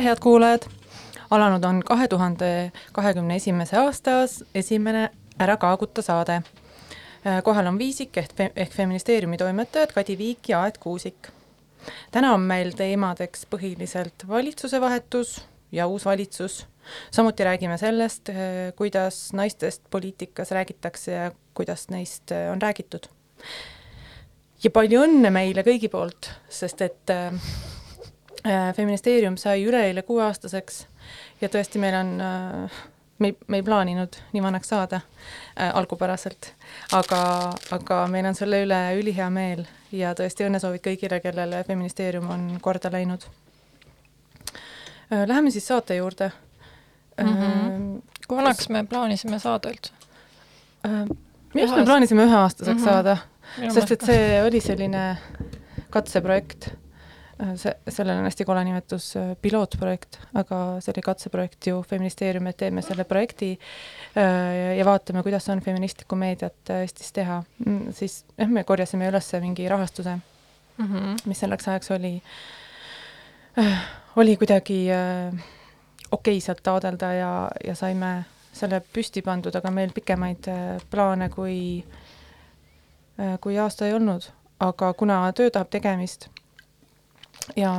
[0.00, 0.62] tere, head kuulajad!
[1.30, 4.10] alanud on kahe tuhande kahekümne esimese aasta
[4.54, 6.42] esimene Ära kaaguta saade.
[7.44, 11.28] kohal on Viisik ehk, ehk feministeeriumi toimetajad Kadi Viik ja Aet Kuusik.
[12.10, 16.66] täna on meil teemadeks põhiliselt valitsuse vahetus ja uus valitsus.
[17.10, 18.30] samuti räägime sellest,
[18.76, 23.10] kuidas naistest poliitikas räägitakse ja kuidas neist on räägitud.
[24.64, 27.32] ja palju õnne meile kõigi poolt, sest et äh,
[28.76, 30.86] feministeerium sai üleeile kuueaastaseks
[31.40, 32.80] ja tõesti, meil on äh,
[33.20, 36.52] me ei, me ei plaaninud nii vanaks saada äh, algupäraselt,
[36.96, 37.22] aga,
[37.76, 42.92] aga meil on selle üle ülihea meel ja tõesti õnnesoovid kõigile, kellele feministeerium on korda
[42.92, 43.28] läinud
[45.12, 45.26] äh,.
[45.26, 46.30] Läheme siis saate juurde
[47.20, 47.26] mm.
[47.26, 48.02] -hmm.
[48.28, 49.92] kui vanaks me plaanisime saada üldse
[50.86, 51.04] äh,?
[51.54, 52.92] minu arust me plaanisime üheaastaseks mm -hmm.
[52.92, 53.16] saada,
[53.74, 55.18] sest et see oli selline
[55.90, 56.89] katseprojekt Äh,
[57.56, 62.58] see, sellel on hästi kole nimetus, äh, pilootprojekt, aga see oli katseprojekt ju feministeerium, et
[62.60, 67.42] teeme selle projekti äh, ja vaatame, kuidas on feministlikku meediat Eestis teha.
[67.64, 71.22] Mm, siis jah, me korjasime üles mingi rahastuse mm, -hmm.
[71.24, 72.22] mis selleks ajaks oli,
[74.16, 74.88] oli kuidagi
[76.10, 77.32] okei sealt taodelda ja,
[77.64, 80.48] ja saime selle püsti pandud, aga meil pikemaid
[80.90, 81.84] plaane kui,
[83.40, 84.22] kui aasta ei olnud.
[84.60, 86.28] aga kuna töö tahab tegemist
[87.56, 87.72] ja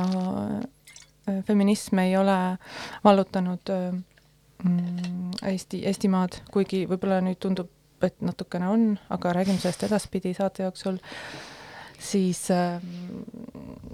[1.28, 2.58] äh, feminism ei ole
[3.04, 3.92] vallutanud äh,
[4.64, 7.70] mm, Eesti, Eestimaad, kuigi võib-olla nüüd tundub,
[8.02, 10.98] et natukene on, aga räägime sellest edaspidi saate jooksul,
[11.98, 12.82] siis, äh,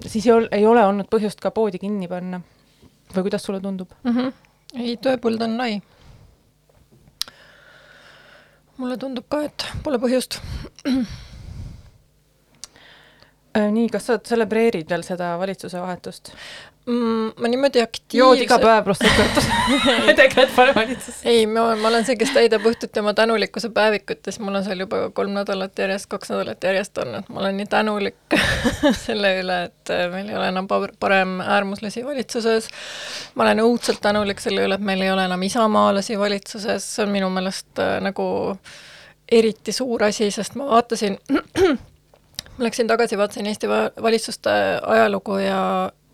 [0.06, 2.40] siis ei ol-, ei ole olnud põhjust ka poodi kinni panna.
[3.14, 4.16] või kuidas sulle tundub mm?
[4.16, 4.32] -hmm.
[4.74, 5.80] ei, tööpõld on lai.
[8.76, 10.40] mulle tundub ka, et pole põhjust
[13.72, 16.32] nii, kas sa tselebreerid veel seda valitsuse vahetust?
[16.88, 17.32] Mm,?
[17.36, 19.38] ma niimoodi aktiivselt jood iga päev prostituut
[20.18, 21.18] tegelikult pole valitsus.
[21.28, 24.64] ei, ma, ma olen see, kes täidab õhtuti oma tänulikkuse päevikut ja siis mul on
[24.64, 28.38] seal juba kolm nädalat järjest, kaks nädalat järjest olnud, ma olen nii tänulik
[29.06, 32.70] selle üle, et äh, meil ei ole enam parem äärmuslasi valitsuses,
[33.34, 37.12] ma olen õudselt tänulik selle üle, et meil ei ole enam isamaalasi valitsuses, see on
[37.12, 38.30] minu meelest äh, nagu
[39.28, 41.20] eriti suur asi, sest ma vaatasin
[42.58, 43.68] ma läksin tagasi, vaatasin Eesti
[44.02, 44.50] valitsuste
[44.82, 45.60] ajalugu ja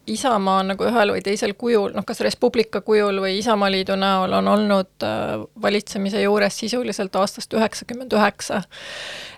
[0.07, 4.35] Isamaa on nagu ühel või teisel kujul, noh kas Res Publica kujul või Isamaaliidu näol
[4.37, 8.63] on olnud äh, valitsemise juures sisuliselt aastast üheksakümmend üheksa.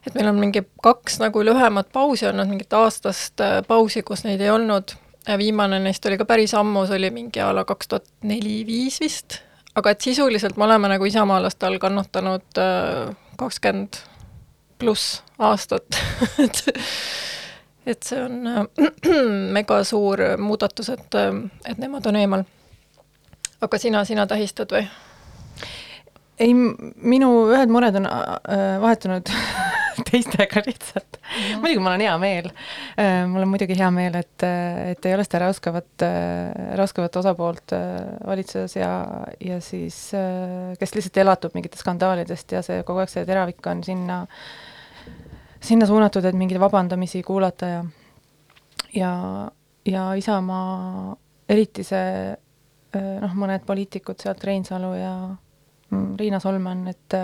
[0.06, 4.42] et meil on mingi kaks nagu lühemat pausi olnud, mingit aastast äh, pausi, kus neid
[4.42, 4.96] ei olnud,
[5.38, 9.38] viimane neist oli ka päris ammu, see oli mingi a la kaks tuhat neli-viis vist,
[9.78, 14.02] aga et sisuliselt me oleme nagu isamaalaste all kannatanud äh, kakskümmend
[14.78, 15.98] pluss aastat
[16.44, 16.62] et
[17.86, 18.64] et see on äh,
[19.56, 21.32] mega suur muudatus, et, äh,
[21.70, 22.46] et nemad on eemal.
[23.60, 24.86] aga sina, sina tähistad või?
[26.42, 29.30] ei, minu ühed mured on äh, vahetunud
[30.10, 31.30] teistega lihtsalt mm.
[31.30, 31.60] -hmm.
[31.62, 34.44] muidugi mul on hea meel äh,, mul on muidugi hea meel, et,
[34.90, 37.80] et ei ole seda raskavat äh,, raskavat osapoolt äh,
[38.26, 38.92] valitsuses ja,
[39.40, 43.84] ja siis äh, kes lihtsalt elatub mingitest skandaalidest ja see kogu aeg see teravik on
[43.84, 44.65] sinna äh,
[45.60, 47.84] sinna suunatud, et mingeid vabandamisi kuulata ja
[48.94, 49.12] ja,
[49.84, 51.16] ja Isamaa,
[51.48, 52.36] eriti see
[52.96, 55.12] noh, mõned poliitikud sealt, Reinsalu ja
[55.90, 57.18] mm, Riina Solman, et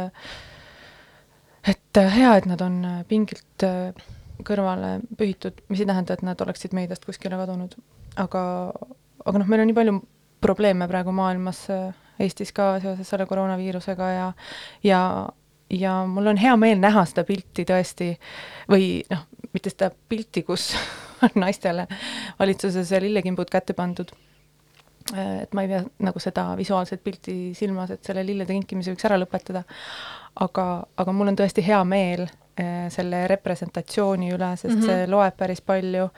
[1.73, 3.65] et hea, et nad on pingilt
[4.43, 7.77] kõrvale pühitud, mis ei tähenda, et nad oleksid meediast kuskile kadunud.
[8.17, 8.43] aga,
[9.25, 9.99] aga noh, meil on nii palju
[10.43, 11.67] probleeme praegu maailmas,
[12.23, 14.27] Eestis ka seoses selle koroonaviirusega ja
[14.85, 14.99] ja
[15.73, 18.13] ja mul on hea meel näha seda pilti tõesti
[18.71, 20.73] või noh, mitte seda pilti, kus
[21.25, 21.87] on naistele
[22.39, 24.13] valitsuses lillekimbud kätte pandud.
[25.13, 29.19] et ma ei pea nagu seda visuaalset pilti silmas, et selle lillede kinkimise võiks ära
[29.19, 29.65] lõpetada,
[30.41, 30.67] aga,
[30.97, 32.23] aga mul on tõesti hea meel
[32.57, 34.87] eh, selle representatsiooni üle, sest mm -hmm.
[34.87, 36.09] see loeb päris palju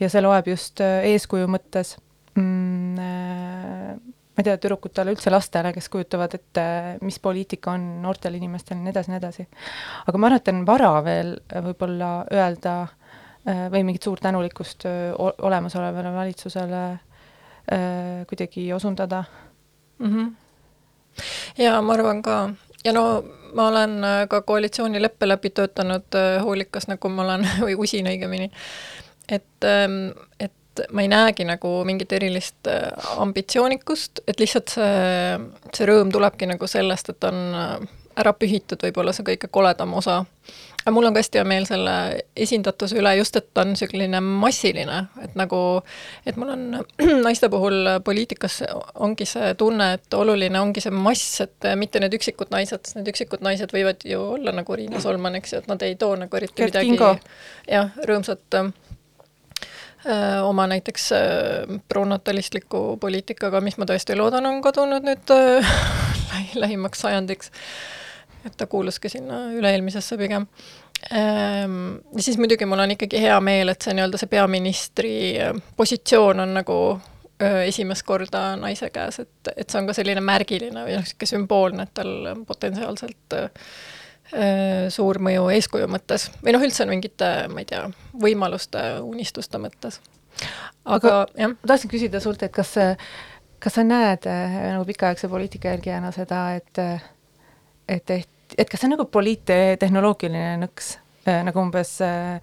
[0.00, 1.96] ja see loeb just eh, eeskuju mõttes
[2.34, 6.64] mm, ma ei tea, tüdrukutele, üldse lastele, kes kujutavad ette,
[7.06, 9.46] mis poliitika on noortel inimestel ja nii edasi, nii edasi.
[10.10, 11.30] aga ma arvan, et on vara veel
[11.68, 19.22] võib-olla öelda äh, või mingit suurt tänulikkust äh, olemasolevale valitsusele äh, kuidagi osundada
[19.98, 20.10] mm.
[20.10, 20.34] -hmm.
[21.62, 22.40] jaa, ma arvan ka,
[22.84, 23.06] ja no
[23.54, 28.50] ma olen ka koalitsioonileppe läbi töötanud hoolikas, nagu ma olen, või usin õigemini,
[29.28, 30.10] et, ähm,
[30.40, 32.88] et et ma ei näegi nagu mingit erilist äh,
[33.22, 35.36] ambitsioonikust, et lihtsalt see,
[35.72, 37.42] see rõõm tulebki nagu sellest, et on,
[38.20, 40.24] ära pühitud võib-olla see kõige koledam osa.
[40.84, 41.94] aga mul on ka hästi hea meel selle
[42.36, 45.58] esindatuse üle just, et ta on selline massiline, et nagu,
[46.26, 46.64] et mul on
[47.26, 48.60] naiste puhul poliitikas
[48.94, 53.10] ongi see tunne, et oluline ongi see mass, et mitte need üksikud naised, sest need
[53.14, 56.40] üksikud naised võivad ju olla nagu Riina Solman, eks ju, et nad ei too nagu
[56.40, 57.14] eriti Gert midagi Kingo.
[57.70, 58.70] jah, rõõmsat öö,
[60.42, 61.10] oma näiteks
[61.88, 67.50] pronatalistliku poliitikaga, mis ma tõesti loodan, on kadunud nüüd lähi, lähimaks sajandiks.
[68.44, 70.46] et ta kuuluski sinna üle-eelmisesse pigem.
[71.10, 75.16] Ja siis muidugi mul on ikkagi hea meel, et see nii-öelda see peaministri
[75.76, 76.78] positsioon on nagu
[77.66, 81.86] esimest korda naise käes, et, et see on ka selline märgiline või noh, niisugune sümboolne,
[81.88, 83.48] et tal potentsiaalselt öö,
[84.90, 86.30] suur mõju eeskuju mõttes.
[86.42, 87.82] Või noh, üldse mingite, ma ei tea,
[88.18, 90.00] võimaluste, unistuste mõttes.
[90.84, 92.72] aga jah, ma tahtsin küsida sult, et kas,
[93.64, 96.82] kas sa näed äh, nagu pikaaegse poliitika jälgijana seda, et,
[97.88, 100.94] et, et, et kas see on nagu poliittehnoloogiline nõks,
[101.24, 102.36] nagu umbes äh,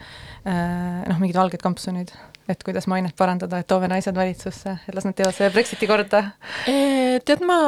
[0.45, 2.13] äh, noh, mingid valged kampsunid,
[2.51, 6.23] et kuidas mainet parandada, et toome naised valitsusse, et las nad teevad selle Brexiti korda?
[6.65, 7.59] tead, ma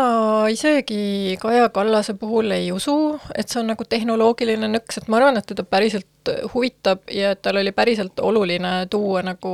[0.52, 2.98] isegi Kaja Kallase puhul ei usu,
[3.36, 7.42] et see on nagu tehnoloogiline nõks, et ma arvan, et teda päriselt huvitab ja et
[7.44, 9.54] tal oli päriselt oluline tuua nagu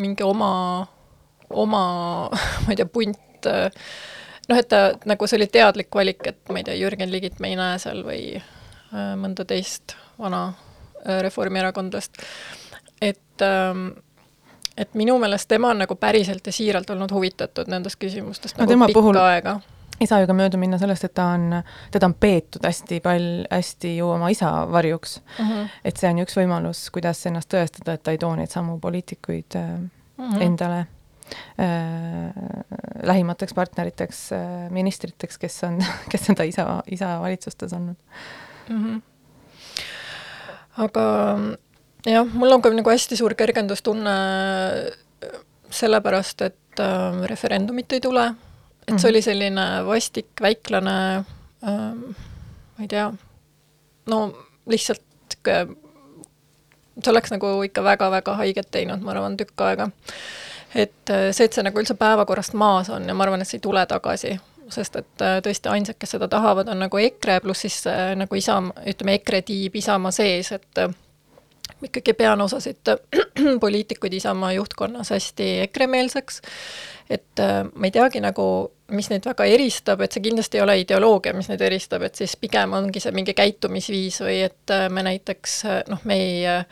[0.00, 0.52] mingi oma,
[1.50, 1.84] oma,
[2.30, 3.50] ma ei tea, punt
[4.48, 7.52] noh, et ta nagu see oli teadlik valik, et ma ei tea, Jürgen Ligit me
[7.52, 12.22] ei näe seal või äh, mõnda teist vana äh, reformierakondlast.
[13.02, 13.88] et ähm,
[14.76, 18.86] et minu meelest tema on nagu päriselt ja siiralt olnud huvitatud nendest küsimustest no, nagu
[18.86, 19.58] pikka puhul aega.
[20.00, 21.60] ei saa ju ka mööda minna sellest, et ta on,
[21.94, 25.44] teda on peetud hästi pal-, hästi ju oma isa varjuks mm.
[25.44, 25.68] -hmm.
[25.84, 29.56] et see on üks võimalus, kuidas ennast tõestada, et ta ei too neid samu poliitikuid
[29.56, 29.88] äh, mm.
[30.18, 30.42] -hmm.
[30.42, 30.86] endale
[31.60, 32.34] äh,
[33.02, 35.78] lähimateks partneriteks äh,, ministriteks, kes on,
[36.12, 37.96] kes on ta isa, isa valitsustes olnud
[38.68, 38.84] mm.
[38.84, 39.02] -hmm.
[40.76, 41.02] aga
[42.06, 44.14] jah, mul on ka nagu hästi suur kergendustunne
[45.74, 48.26] sellepärast, et äh, referendumit ei tule,
[48.86, 49.10] et see Mhm.
[49.10, 51.24] oli selline vastik, väiklane
[51.64, 51.94] äh,,
[52.76, 53.12] ma ei tea,
[54.06, 54.18] no
[54.66, 55.00] lihtsalt
[55.44, 59.88] see oleks nagu ikka väga-väga haiget teinud, ma arvan, tükk aega.
[60.74, 63.58] et äh, see, et see nagu üldse päevakorrast maas on ja ma arvan, et see
[63.60, 64.34] ei tule tagasi,
[64.74, 68.34] sest et äh, tõesti ainsad, kes seda tahavad, on nagu EKRE, pluss siis äh, nagu
[68.34, 70.90] Isamaa, ütleme EKRE tiib Isamaa sees, et äh,
[71.88, 72.90] ikkagi pean osasid
[73.64, 76.40] poliitikuid Isamaa juhtkonnas hästi EKRE-meelseks,
[77.10, 78.48] et äh, ma ei teagi nagu,
[78.94, 82.36] mis neid väga eristab, et see kindlasti ei ole ideoloogia, mis neid eristab, et siis
[82.40, 86.68] pigem ongi see mingi käitumisviis või et äh, me näiteks äh, noh, me ei äh,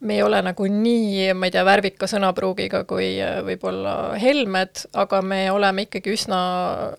[0.00, 5.22] me ei ole nagu nii, ma ei tea, värvika sõnapruugiga kui äh, võib-olla Helmed, aga
[5.24, 6.38] me oleme ikkagi üsna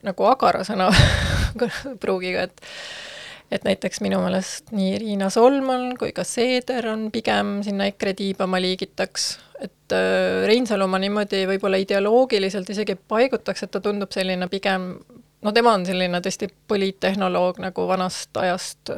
[0.06, 2.62] nagu agara sõnapruugiga, et
[3.52, 8.48] et näiteks minu meelest nii Riina Solman kui ka Seeder on pigem sinna EKRE tiiba
[8.50, 9.28] ma liigitaks,
[9.64, 14.92] et äh, Reinsalu ma niimoodi võib-olla ideoloogiliselt isegi paigutaks, et ta tundub selline pigem,
[15.44, 18.98] no tema on selline tõesti poliittehnoloog nagu vanast ajast,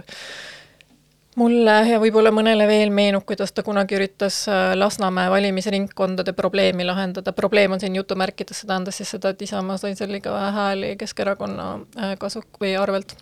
[1.39, 7.37] mulle ja võib-olla mõnele veel meenub, kuidas ta kunagi üritas äh, Lasnamäe valimisringkondade probleemi lahendada,
[7.37, 10.95] probleem on siin jutumärkides, see tähendas siis seda, et Isamaa sai seal liiga vähe hääli
[10.97, 13.13] Keskerakonna äh, kasu- või arvelt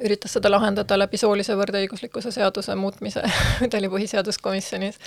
[0.00, 3.24] üritas seda lahendada läbi soolise võrdõiguslikkuse seaduse muutmise,
[3.70, 4.98] ta oli põhiseaduskomisjonis,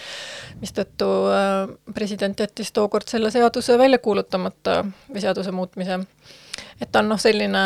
[0.61, 1.55] mistõttu äh,
[1.95, 5.99] president jättis tookord selle seaduse välja kuulutamata või seaduse muutmise.
[6.81, 7.65] et ta on noh, selline,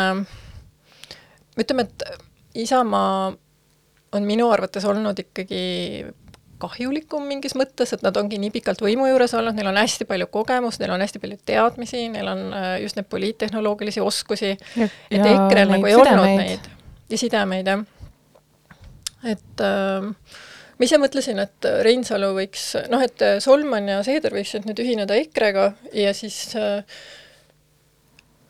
[1.58, 3.30] ütleme, et Isamaa
[4.12, 5.60] on minu arvates olnud ikkagi
[6.60, 10.26] kahjulikum mingis mõttes, et nad ongi nii pikalt võimu juures olnud, neil on hästi palju
[10.34, 15.72] kogemust, neil on hästi palju teadmisi, neil on äh, just neid poliittehnoloogilisi oskusi, et EKRE-l
[15.76, 16.68] nagu ei olnud neid
[17.10, 17.84] ja sidemeid, jah.
[19.26, 20.10] et äh,
[20.78, 25.72] ma ise mõtlesin, et Reinsalu võiks, noh, et Solman ja Seeder võiksid nüüd ühineda EKRE-ga
[25.96, 26.82] ja siis äh,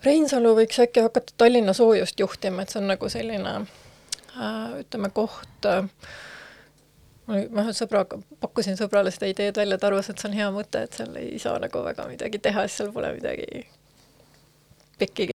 [0.04, 5.68] Reinsalu võiks äkki hakata Tallinna soojust juhtima, et see on nagu selline äh, ütleme, koht
[5.68, 5.82] äh,
[7.30, 10.86] ma ühe sõbraga, pakkusin sõbrale seda ideed välja, ta arvas, et see on hea mõte,
[10.86, 13.66] et seal ei saa nagu väga midagi teha, sest seal pole midagi
[15.00, 15.30] pekki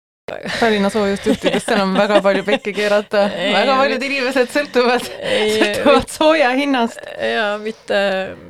[0.61, 6.51] Tallinna soojust juhtides, seal on väga palju pekki keerata, väga paljud inimesed sõltuvad, sõltuvad sooja
[6.59, 7.01] hinnast.
[7.19, 8.01] jaa, mitte,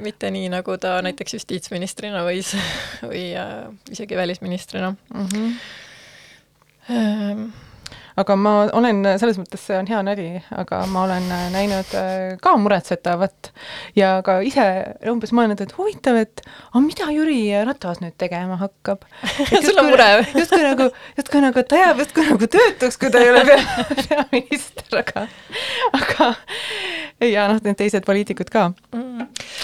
[0.05, 2.55] mitte nii, nagu ta näiteks justiitsministrina võis
[3.11, 5.29] või äh, isegi välisministrina mm.
[6.89, 7.53] -hmm.
[8.23, 12.55] Aga ma olen, selles mõttes see on hea nali, aga ma olen näinud äh, ka
[12.61, 13.51] muretsetavat
[13.99, 14.67] ja ka ise
[15.11, 19.07] umbes mõelnud, et huvitav, et aga mida Jüri Ratas nüüd tegema hakkab.
[19.65, 20.29] sul on mure või?
[20.43, 20.89] justkui nagu,
[21.19, 25.27] justkui nagu ta jääb justkui nagu töötuks, kui ta ei ole pea, peaminister, aga,
[25.99, 26.31] aga
[27.27, 29.02] ja noh, need teised poliitikud ka mm..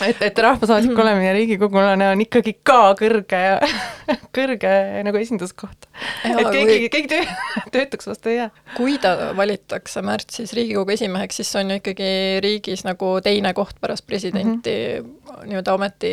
[0.07, 1.03] Et, et rahvasaadik mm.
[1.03, 3.43] olemine riigikogulane on ikkagi ka kõrge,
[4.37, 4.73] kõrge
[5.07, 5.89] nagu esinduskoht.
[6.25, 7.37] et keegi kui..., keegi töö,
[7.75, 8.49] töötuks vastu ei jää.
[8.77, 12.11] kui ta valitakse märtsis Riigikogu esimeheks, siis see on ju ikkagi
[12.45, 15.47] riigis nagu teine koht pärast presidenti mm -hmm.
[15.51, 16.13] nii-öelda ameti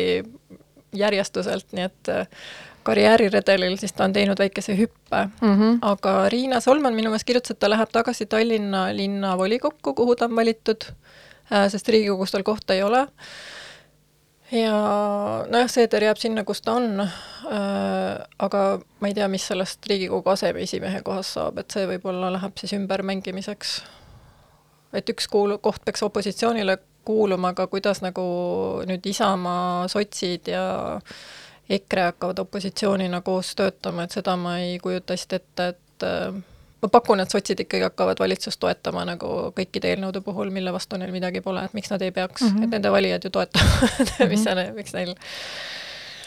[0.96, 2.26] järjestuselt, nii et äh,
[2.86, 5.54] karjääriredelil siis ta on teinud väikese hüppe mm.
[5.54, 5.78] -hmm.
[5.82, 10.36] aga Riina Solman minu meelest kirjutas, et ta läheb tagasi Tallinna linnavolikokku, kuhu ta on
[10.36, 10.92] valitud
[11.52, 13.06] Äh, sest Riigikogus tal kohta ei ole.
[14.52, 14.76] Ja
[15.50, 18.62] nojah, Seeder jääb sinna, kus ta on, äh, aga
[19.00, 23.78] ma ei tea, mis sellest Riigikogu aseesimehe kohast saab, et see võib-olla läheb siis ümbermängimiseks.
[24.96, 28.22] et üks kuul-, koht peaks opositsioonile kuuluma, aga kuidas nagu
[28.88, 30.64] nüüd Isamaa, sotsid ja
[31.68, 36.38] EKRE hakkavad opositsioonina koos töötama, et seda ma ei kujuta hästi ette, et äh,
[36.86, 41.14] ma pakun, et sotsid ikkagi hakkavad valitsust toetama nagu kõikide eelnõude puhul, mille vastu neil
[41.14, 42.64] midagi pole, et miks nad ei peaks mm, -hmm.
[42.64, 44.28] et nende valijad ju toetavad mm, -hmm.
[44.28, 45.14] mis see, miks neil.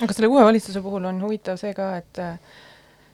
[0.03, 2.25] aga selle uue valitsuse puhul on huvitav see ka, et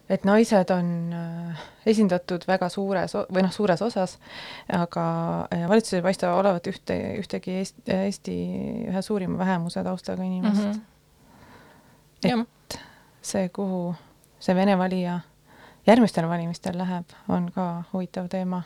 [0.09, 4.17] et naised on äh, esindatud väga suures või noh, suures osas,
[4.69, 5.05] aga
[5.53, 8.35] äh, valitsus ei paista olevat ühte, ühtegi Eesti, Eesti
[8.91, 10.81] ühe suurima vähemuse taustaga inimest mm.
[12.23, 12.45] -hmm.
[12.69, 12.79] et
[13.21, 13.95] see, kuhu
[14.39, 15.19] see vene valija
[15.87, 18.63] järgmistel valimistel läheb, on ka huvitav teema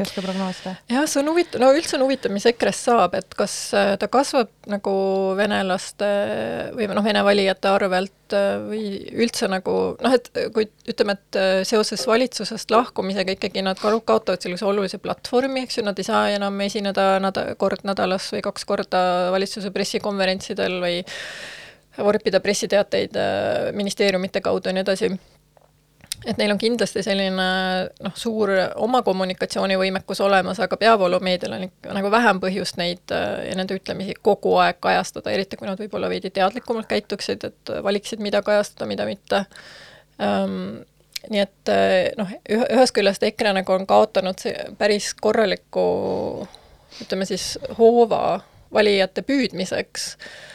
[0.00, 0.74] ei oska prognoosida?
[0.88, 4.08] jah, see on huvitav, no üldse on huvitav, mis EKRE-st saab, et kas äh, ta
[4.12, 4.94] kasvab nagu
[5.38, 6.08] venelaste
[6.76, 8.84] või noh, vene valijate arvelt äh, või
[9.24, 14.68] üldse nagu noh, et kui ütleme, et äh, seoses valitsusest lahkumisega ikkagi nad kaotavad sellise
[14.68, 19.02] olulise platvormi, eks ju, nad ei saa enam esineda nad-, kord nädalas või kaks korda
[19.34, 21.02] valitsuse pressikonverentsidel või
[22.00, 23.16] vorpida pressiteateid
[23.76, 25.10] ministeeriumite kaudu ja nii edasi
[26.26, 27.46] et neil on kindlasti selline
[28.04, 33.56] noh, suur oma kommunikatsioonivõimekus olemas, aga peavoolumeedial on ikka nagu vähem põhjust neid äh, ja
[33.58, 38.42] nende ütlemisi kogu aeg kajastada, eriti kui nad võib-olla veidi teadlikumalt käituksid, et valiksid, mida
[38.46, 39.44] kajastada, mida mitte
[40.18, 40.80] um,.
[41.30, 44.40] nii et äh, noh, ühest küljest EKRE nagu on kaotanud
[44.78, 45.82] päris korraliku
[47.04, 48.40] ütleme siis hoova
[48.72, 50.49] valijate püüdmiseks Äh,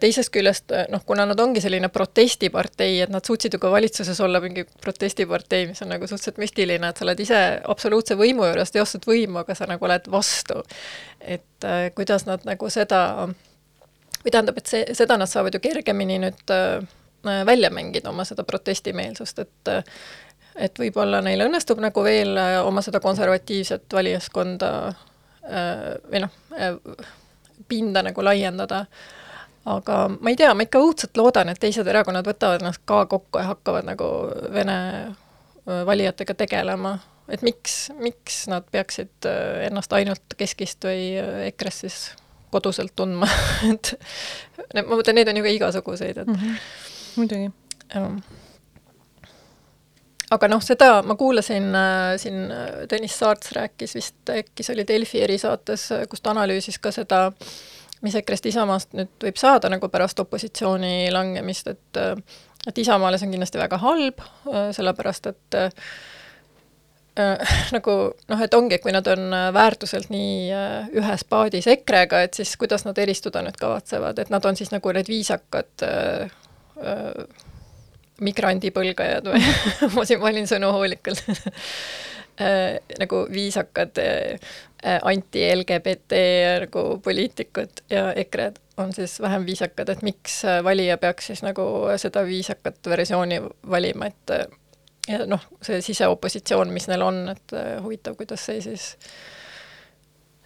[0.00, 4.20] teisest küljest äh, noh, kuna nad ongi selline protestipartei, et nad suutsid ju ka valitsuses
[4.24, 8.72] olla mingi protestipartei, mis on nagu suhteliselt müstiline, et sa oled ise absoluutse võimu juures,
[8.72, 10.62] teostad võimu, aga sa nagu oled vastu.
[11.20, 13.28] et äh, kuidas nad nagu seda,
[14.22, 16.80] või tähendab, et see, seda nad saavad ju kergemini nüüd äh,
[17.46, 19.76] välja mängida, oma seda protestimeelsust, et
[20.58, 22.34] et võib-olla neil õnnestub nagu veel
[22.66, 26.74] oma seda konservatiivset valijaskonda äh, või noh äh,,
[27.68, 28.86] pinda nagu laiendada
[29.68, 33.40] aga ma ei tea, ma ikka õudselt loodan, et teised erakonnad võtavad ennast ka kokku
[33.40, 34.08] ja hakkavad nagu
[34.54, 34.78] Vene
[35.86, 36.94] valijatega tegelema,
[37.28, 39.28] et miks, miks nad peaksid
[39.66, 41.12] ennast ainult Keskist või
[41.50, 41.98] EKRE-st siis
[42.50, 43.28] koduselt tundma
[43.72, 43.94] et
[44.74, 46.60] ma mõtlen, neid on ju ka igasuguseid, et mm -hmm.
[47.16, 47.50] muidugi.
[50.30, 52.48] aga noh, seda ma kuulasin äh, siin
[52.88, 57.77] Tõnis Saarts rääkis vist, äkki see oli Delfi erisaates, kus ta analüüsis ka seda äh,
[58.04, 62.02] mis EKRE-st Isamaast nüüd võib saada nagu pärast opositsiooni langemist, et
[62.68, 64.20] et Isamaale see on kindlasti väga halb,
[64.76, 65.70] sellepärast et äh,
[67.76, 67.96] nagu
[68.30, 72.54] noh, et ongi, et kui nad on väärtuselt nii äh, ühes paadis EKRE-ga, et siis
[72.60, 76.36] kuidas nad eristuda nüüd kavatsevad, et nad on siis nagu need viisakad äh,
[76.82, 77.46] äh,
[78.24, 79.42] migrandipõlgajad või
[79.96, 81.24] ma siin valin sõnu hoolikalt.
[82.38, 84.50] Äh, nagu viisakad äh,
[84.84, 86.20] anti-LGBT
[86.64, 91.64] nagu poliitikud ja EKRE-d on siis vähem viisakad, et miks äh, valija peaks siis nagu
[91.98, 94.46] seda viisakat versiooni valima, et äh,
[95.08, 98.92] ja noh, see siseopositsioon, mis neil on, et huvitav, kuidas see siis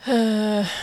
[0.09, 0.77] äh,,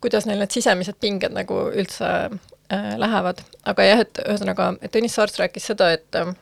[0.00, 5.40] kuidas neil need sisemised pinged nagu üldse äh, lähevad, aga jah, et ühesõnaga, Tõnis Saarts
[5.40, 6.32] rääkis seda, et äh,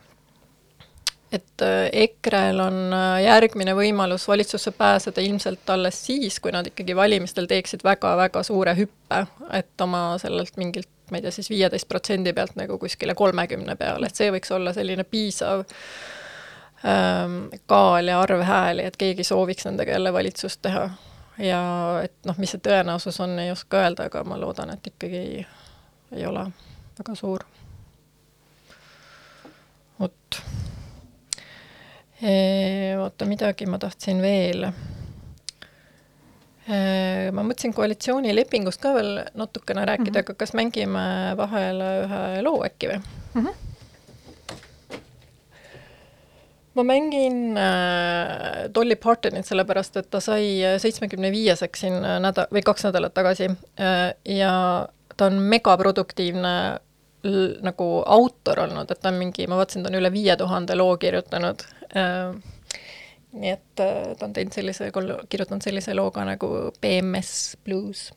[1.33, 6.95] et äh, EKRE-l on äh, järgmine võimalus valitsusse pääseda ilmselt alles siis, kui nad ikkagi
[6.95, 9.23] valimistel teeksid väga-väga suure hüppe,
[9.57, 14.09] et oma sellelt mingilt, ma ei tea, siis viieteist protsendi pealt nagu kuskile kolmekümne peale,
[14.09, 15.63] et see võiks olla selline piisav
[16.85, 20.89] ähm, kaal ja arv hääli, et keegi sooviks nendega jälle valitsust teha.
[21.41, 21.63] ja
[22.03, 25.47] et noh, mis see tõenäosus on, ei oska öelda, aga ma loodan, et ikkagi ei,
[26.13, 26.45] ei ole
[26.99, 27.47] väga suur.
[29.99, 30.43] vot
[33.01, 34.67] oota, midagi ma tahtsin veel.
[37.33, 40.29] ma mõtlesin koalitsioonilepingust ka veel natukene rääkida mm, -hmm.
[40.31, 41.03] aga kas mängime
[41.35, 43.41] vahele ühe loo äkki või mm?
[43.41, 43.73] -hmm
[46.73, 52.87] ma mängin äh, Dolly Partonit sellepärast, et ta sai seitsmekümne viieseks siin nädal või kaks
[52.87, 54.53] nädalat tagasi äh, ja
[55.17, 56.55] ta on megaproduktiivne
[57.63, 60.97] nagu autor olnud, et ta on mingi, ma vaatasin, ta on üle viie tuhande loo
[60.99, 61.61] kirjutanud.
[61.93, 64.91] Nii et äh, ta on teinud sellise,
[65.29, 66.49] kirjutanud sellise loo ka nagu
[66.81, 68.11] BMS Blues.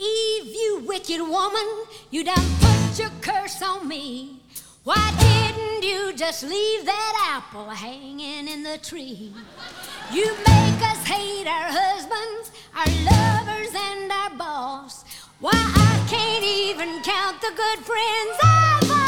[0.00, 1.68] Eve, you wicked woman,
[2.10, 4.40] you done put your curse on me
[4.82, 9.30] Why didn't you just leave that apple hanging in the tree?
[10.10, 15.04] You make us hate our husbands, our lovers, and our boss.
[15.38, 18.99] Why, I can't even count the good friends I've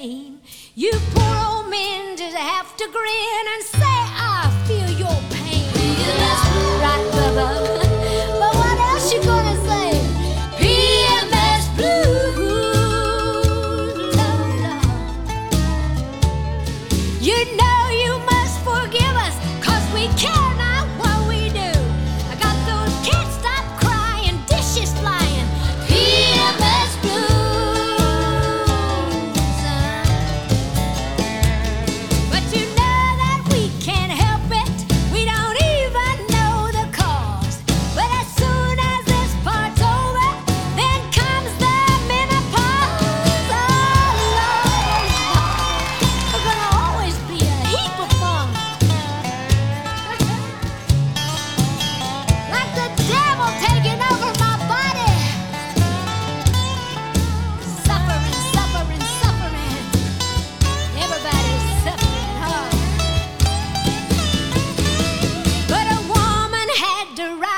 [0.00, 0.40] same.
[0.74, 1.19] You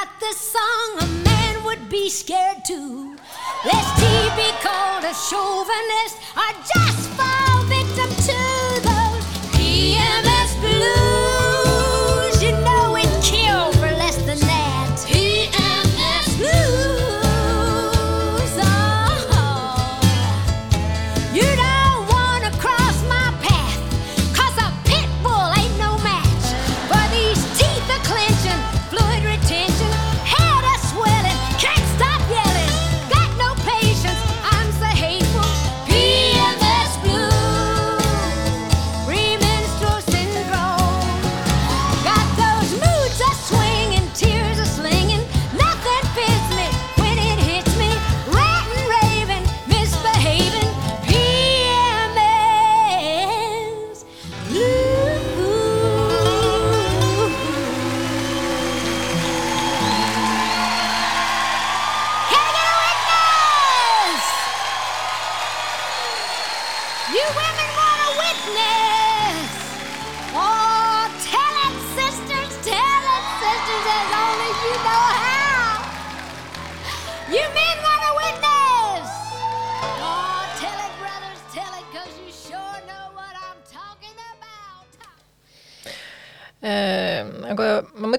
[0.03, 3.17] write this song, a man would be scared to.
[3.65, 7.42] Lest he be called a chauvinist or just fine.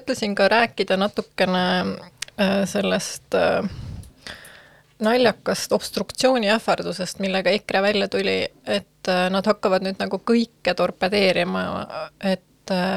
[0.04, 1.64] Mõtlesin ka rääkida natukene
[2.36, 3.64] äh, sellest äh,
[5.00, 11.64] naljakast obstruktsiooni ähvardusest, millega EKRE välja tuli, et äh, nad hakkavad nüüd nagu kõike torpedeerima,
[12.20, 12.42] et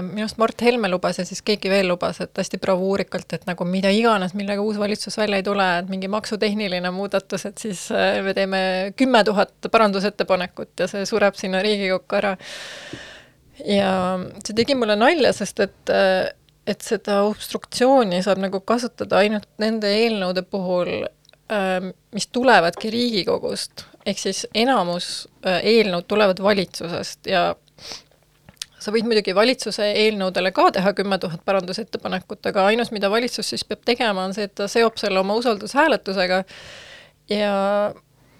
[0.02, 3.65] minu arust Mart Helme lubas ja siis keegi veel lubas, et hästi bravuurikalt, et nagu
[3.67, 7.82] mida iganes, millega uus valitsus välja ei tule, et mingi maksutehniline muudatus, et siis
[8.24, 8.62] me teeme
[8.96, 12.38] kümme tuhat parandusettepanekut ja see sureb sinna Riigikokku ära.
[13.65, 13.91] ja
[14.39, 15.96] see tegi mulle nalja, sest et
[16.67, 21.08] et seda obstruktsiooni saab nagu kasutada ainult nende eelnõude puhul,
[21.53, 27.49] ähm, mis tulevadki Riigikogust, ehk siis enamus äh, eelnõud tulevad valitsusest ja
[28.80, 33.65] sa võid muidugi valitsuse eelnõudele ka teha kümme tuhat parandusettepanekut, aga ainus, mida valitsus siis
[33.67, 36.43] peab tegema, on see, et ta seob selle oma usaldushääletusega.
[37.27, 37.56] Ja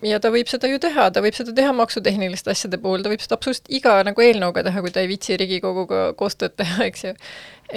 [0.06, 3.22] ja ta võib seda ju teha, ta võib seda teha maksutehniliste asjade puhul, ta võib
[3.24, 7.14] seda absoluutselt iga nagu eelnõuga teha, kui ta ei viitsi Riigikoguga koostööd teha, eks ju.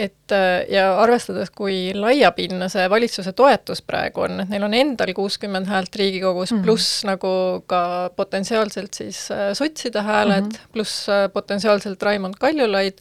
[0.04, 5.14] et äh, ja arvestades, kui laiapindne see valitsuse toetus praegu on, et neil on endal
[5.16, 6.64] kuuskümmend häält Riigikogus mm -hmm.
[6.68, 10.72] pluss nagu ka potentsiaalselt siis äh, sotside hääled mm -hmm.
[10.72, 12.98] pluss äh, potentsiaalselt Raimond Kaljulaid,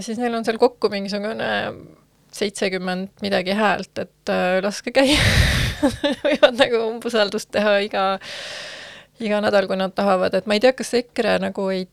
[0.00, 1.48] siis neil on seal kokku mingisugune
[2.32, 5.18] seitsekümmend midagi häält, et äh, laske käia
[6.26, 8.04] võivad nagu umbusaldust teha iga,
[9.22, 11.86] iga nädal, kui nad tahavad, et ma ei tea, kas EKRE nagu ei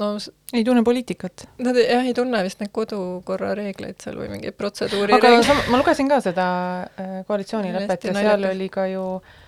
[0.00, 0.14] no
[0.52, 1.46] ei tunne poliitikat?
[1.62, 5.70] Nad ei, jah, ei tunne vist neid kodukorra reegleid seal või mingeid protseduuri aga reegleid.
[5.72, 6.48] ma lugesin ka seda
[6.96, 9.40] äh, koalitsioonilepet ja seal oli ka ju äh,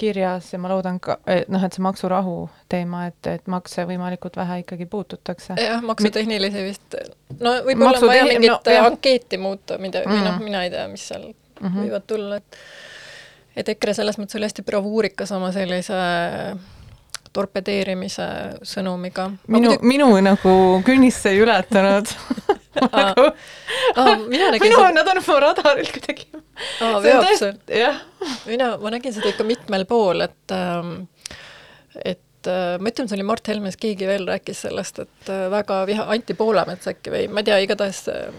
[0.00, 2.36] kirjas ja ma loodan ka, et noh, et see maksurahu
[2.72, 5.56] teema, et, et makse võimalikult vähe ikkagi puututakse.
[5.60, 6.98] jah, maksutehnilisi vist,
[7.38, 8.88] no võib-olla on vaja mingit no, jah.
[8.88, 11.80] ankeeti muuta, mida mm., või noh, mina ei tea, mis seal mm -hmm.
[11.84, 12.60] võivad tulla, et
[13.60, 15.98] et EKRE selles mõttes oli hästi bravuurikas oma sellise
[17.32, 18.26] torpedeerimise
[18.62, 19.30] sõnumiga.
[19.46, 20.54] minu muidugi..., minu nagu
[20.86, 22.10] künnist see ei ületanud
[22.80, 23.26] nagu
[23.96, 26.26] aa, mina nägin minu seda..., nad on mu radaril kuidagi.
[26.86, 27.26] aa, veob
[27.74, 28.02] jah.
[28.46, 30.94] mina, ma nägin seda ikka mitmel pool, et ähm,
[32.04, 35.82] et äh, ma ütlen, see oli Mart Helmes, keegi veel rääkis sellest, et äh, väga
[35.90, 38.30] viha, Anti Poolamets äkki või ma ei tea, igatahes äh,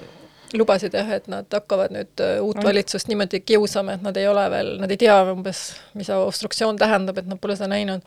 [0.57, 2.65] lubasid jah, et nad hakkavad nüüd uut mm.
[2.65, 5.61] valitsust niimoodi kiusama, et nad ei ole veel, nad ei tea umbes,
[5.95, 8.03] mis obstruktsioon tähendab, et nad pole seda näinud.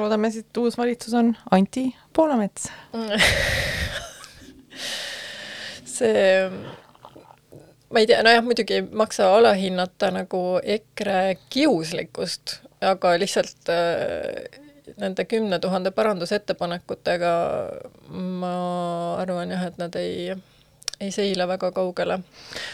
[0.00, 2.70] loodame siis, et uus valitsus on Anti Poolamets
[5.96, 6.48] see
[7.92, 14.60] ma ei tea, nojah, muidugi ei maksa alahinnata nagu EKRE kiuslikkust, aga lihtsalt äh,
[15.00, 17.32] nende kümne tuhande parandusettepanekutega
[18.42, 18.52] ma
[19.22, 20.30] arvan jah, et nad ei,
[21.00, 22.20] ei seila väga kaugele.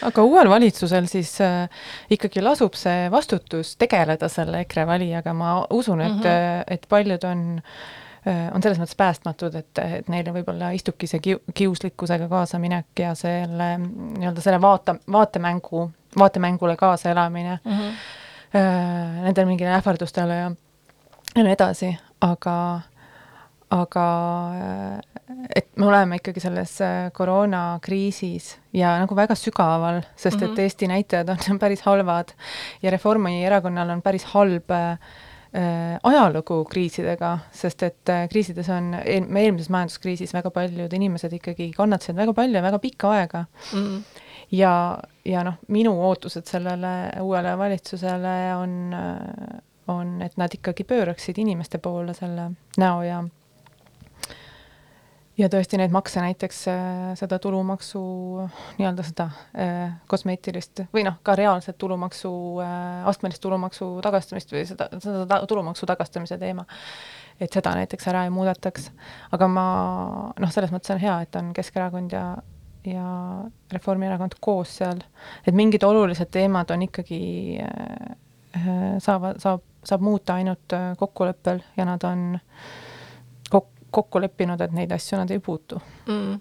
[0.09, 1.67] aga uuel valitsusel siis äh,
[2.13, 6.63] ikkagi lasub see vastutus tegeleda selle EKRE valijaga, ma usun, et mm, -hmm.
[6.67, 11.41] et paljud on äh, on selles mõttes päästmatud, et, et neile võib-olla istubki see kiu-,
[11.53, 19.23] kiuslikkusega kaasaminek ja selle nii-öelda selle vaata, vaatemängu, vaatemängule kaasaelamine mm, -hmm.
[19.25, 20.51] nendele mingile ähvardustele ja
[21.35, 22.55] ja nii edasi, aga
[23.73, 24.05] aga
[25.55, 26.77] et me oleme ikkagi selles
[27.17, 30.45] koroonakriisis ja nagu väga sügaval, sest mm -hmm.
[30.45, 30.61] et mhm.
[30.61, 32.33] Eesti näitajad on päris halvad
[32.81, 39.27] ja Reformierakonnal on päris halb äh, Äh, ajalugu kriisidega, sest et äh, kriisides on, eel-,
[39.37, 43.83] eelmises majanduskriisis väga paljud inimesed ikkagi kannatasid väga palju ja väga pikka aega mm.
[43.83, 44.23] -hmm.
[44.57, 44.73] ja,
[45.25, 51.77] ja noh, minu ootused sellele uuele valitsusele on, äh, on, et nad ikkagi pööraksid inimeste
[51.77, 53.23] poole selle näo ja
[55.37, 58.01] ja tõesti neid makse, näiteks äh, seda tulumaksu,
[58.77, 62.31] nii-öelda seda äh, kosmeetilist või noh, ka reaalset tulumaksu
[62.63, 66.67] äh,, astmelist tulumaksu tagastamist või seda, seda tulumaksu tagastamise teema,
[67.41, 68.91] et seda näiteks ära ei muudetaks.
[69.33, 69.65] aga ma
[70.39, 72.27] noh, selles mõttes on hea, et on Keskerakond ja,
[72.85, 73.09] ja
[73.73, 75.01] Reformierakond koos seal,
[75.47, 77.21] et mingid olulised teemad on ikkagi
[79.01, 82.91] saavad, saab, saab muuta ainult kokkuleppel ja nad on äh,
[83.93, 85.79] kokku leppinud, et neid asju nad ei puutu.
[86.07, 86.39] Mm..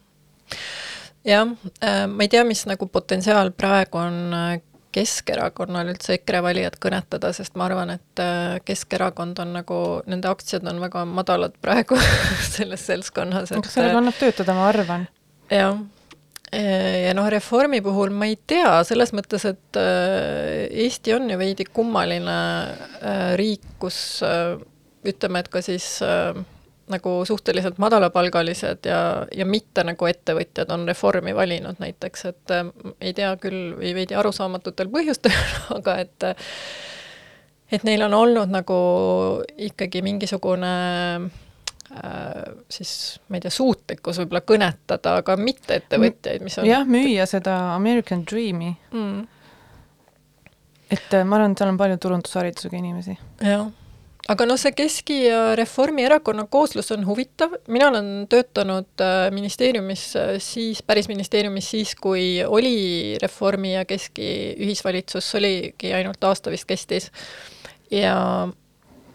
[1.27, 1.47] jah
[1.85, 4.53] äh,, ma ei tea, mis nagu potentsiaal praegu on äh,
[4.93, 9.79] Keskerakonnal üldse EKRE valijat kõnetada, sest ma arvan, et äh, Keskerakond on nagu,
[10.11, 11.97] nende aktsiad on väga madalad praegu
[12.55, 15.07] selles seltskonnas, et kas sellega annab töötada, ma arvan.
[15.49, 15.81] jah,
[16.53, 22.37] ja noh, reformi puhul ma ei tea, selles mõttes, et Eesti on ju veidi kummaline
[23.41, 24.21] riik, kus
[25.09, 26.37] ütleme, et ka siis äh,
[26.93, 29.01] nagu suhteliselt madalapalgalised ja,
[29.35, 32.67] ja mitte nagu ettevõtjad on reformi valinud näiteks, et äh,
[33.01, 35.37] ei tea küll või veidi arusaamatutel põhjustel
[35.79, 36.29] aga et
[37.73, 38.79] et neil on olnud nagu
[39.69, 40.73] ikkagi mingisugune
[41.19, 42.95] äh, siis
[43.29, 48.75] ma ei tea, suutlikkus võib-olla kõnetada ka mitte-ettevõtjaid, mis on jah, müüa seda American Dream'i.
[48.93, 49.23] Mm..
[50.93, 53.17] et äh, ma arvan, et seal on palju turundusharidusega inimesi.
[53.41, 53.71] jah
[54.31, 60.33] aga noh, see Keski ja Reformierakonna kooslus on huvitav, mina olen töötanud äh, ministeeriumis äh,
[60.43, 64.29] siis, päris ministeeriumis siis, kui oli Reformi ja Keski
[64.63, 67.11] ühisvalitsus, oligi ainult aasta vist kestis.
[67.91, 68.15] ja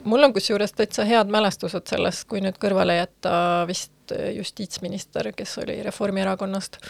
[0.04, 5.56] mul on kusjuures täitsa head mälestused sellest, kui nüüd kõrvale jätta vist äh, justiitsminister, kes
[5.64, 6.82] oli Reformierakonnast.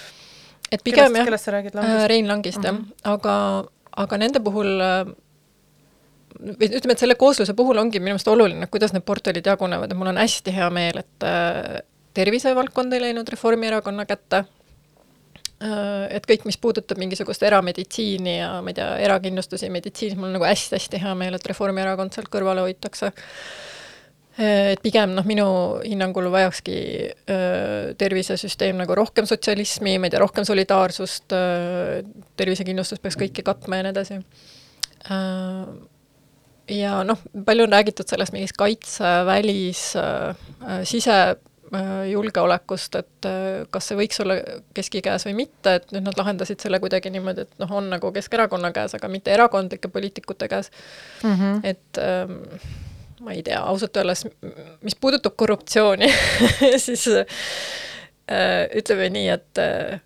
[0.71, 2.07] et pigem kellest, jah?
[2.09, 2.65] Rein Langist mm -hmm.
[2.65, 3.13] jah, mhm.
[3.13, 4.81] aga, aga nende puhul
[6.37, 9.97] või ütleme, et selle koosluse puhul ongi minu meelest oluline, kuidas need portfellid jagunevad ja
[9.97, 11.25] mul on hästi hea meel, et
[12.17, 14.43] tervisevaldkond ei läinud Reformierakonna kätte
[15.57, 20.37] Äh, et kõik, mis puudutab mingisugust erameditsiini ja ma ei tea, erakindlustusi meditsiinis, mul on
[20.37, 23.09] nagu hästi-hästi hea meel, et Reformierakond sealt kõrvale hoitakse.
[24.37, 25.47] Äh, et pigem noh, minu
[25.81, 26.77] hinnangul vajakski
[27.09, 31.33] äh, tervisesüsteem nagu rohkem sotsialismi, ma ei tea, rohkem solidaarsust,
[32.37, 34.21] tervisekindlustus peaks kõike katma ja nii edasi.
[36.69, 39.91] Ja noh, palju on räägitud sellest mingist kaitse, välis,
[40.83, 41.19] sise
[41.75, 44.37] Äh, julgeolekust, et äh, kas see võiks olla
[44.77, 48.11] keski käes või mitte, et nüüd nad lahendasid selle kuidagi niimoodi, et noh, on nagu
[48.15, 50.71] Keskerakonna käes, aga mitte erakondlike poliitikute käes
[51.25, 51.33] mm.
[51.33, 51.59] -hmm.
[51.67, 52.37] et ähm,
[53.19, 54.23] ma ei tea, ausalt öeldes,
[54.79, 56.07] mis puudutab korruptsiooni
[56.85, 57.27] siis äh,
[58.71, 59.99] ütleme nii, et äh,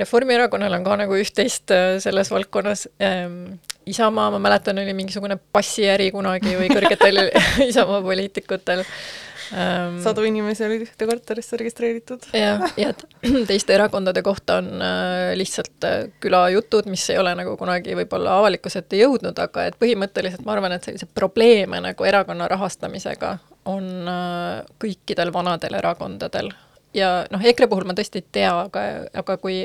[0.00, 3.58] Reformierakonnal on ka nagu üht-teist äh, selles valdkonnas ähm,.
[3.88, 7.22] Isamaa, ma mäletan, oli mingisugune passiäri kunagi või kõrgetel
[7.70, 9.96] Isamaa poliitikutel ähm,.
[10.04, 12.28] sadu inimesi oli ühte korterisse registreeritud.
[12.36, 12.92] jah, ja
[13.48, 18.84] teiste erakondade kohta on äh, lihtsalt äh, külajutud, mis ei ole nagu kunagi võib-olla avalikkuse
[18.84, 23.38] ette jõudnud, aga et põhimõtteliselt ma arvan, et selliseid probleeme nagu erakonna rahastamisega
[23.72, 26.52] on äh, kõikidel vanadel erakondadel
[26.98, 28.84] ja noh, EKRE puhul ma tõesti ei tea, aga,
[29.22, 29.60] aga kui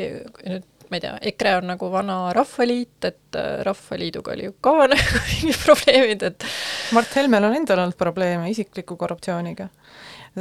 [0.45, 4.73] nüüd ma ei tea, EKRE on nagu vana Rahvaliit, et äh, Rahvaliiduga oli ju ka
[4.91, 6.45] nagu mingid probleemid, et
[6.93, 9.69] Mart Helmel on endal olnud probleeme isikliku korruptsiooniga.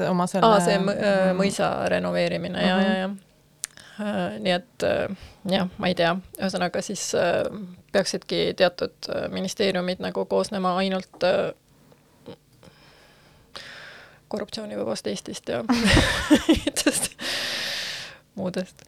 [0.08, 2.68] Oma selle aa, see äh, mõisa renoveerimine mm, -hmm.
[2.68, 4.86] ja, ja, ja äh, nii et
[5.56, 7.10] jah, ma ei tea, ühesõnaga siis
[7.92, 11.24] peaksidki teatud ministeeriumid nagu koosnema ainult
[14.32, 15.62] korruptsioonivabast Eestist ja
[18.38, 18.86] muudest.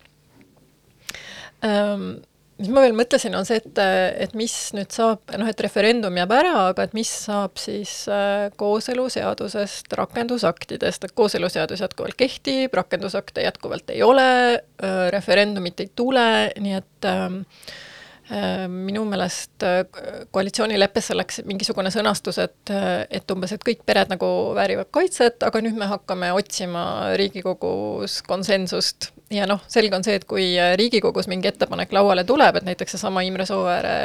[1.64, 2.24] Ähm,
[2.60, 3.80] mis ma veel mõtlesin, on see, et,
[4.26, 8.50] et mis nüüd saab, noh, et referendum jääb ära, aga et mis saab siis äh,
[8.60, 16.28] kooseluseadusest, rakendusaktidest, et kooseluseadus jätkuvalt kehtib, rakendusakte jätkuvalt ei ole äh,, referendumit ei tule,
[16.60, 17.93] nii et äh, Äh,
[18.72, 19.82] minu meelest äh,
[20.32, 25.60] koalitsioonileppesse läks mingisugune sõnastus, et, äh, et umbes, et kõik pered nagu väärivad kaitset, aga
[25.64, 26.84] nüüd me hakkame otsima
[27.20, 29.10] Riigikogus konsensust.
[29.34, 30.46] ja noh, selge on see, et kui
[30.80, 33.96] Riigikogus mingi ettepanek lauale tuleb, et näiteks seesama Imre Sooääre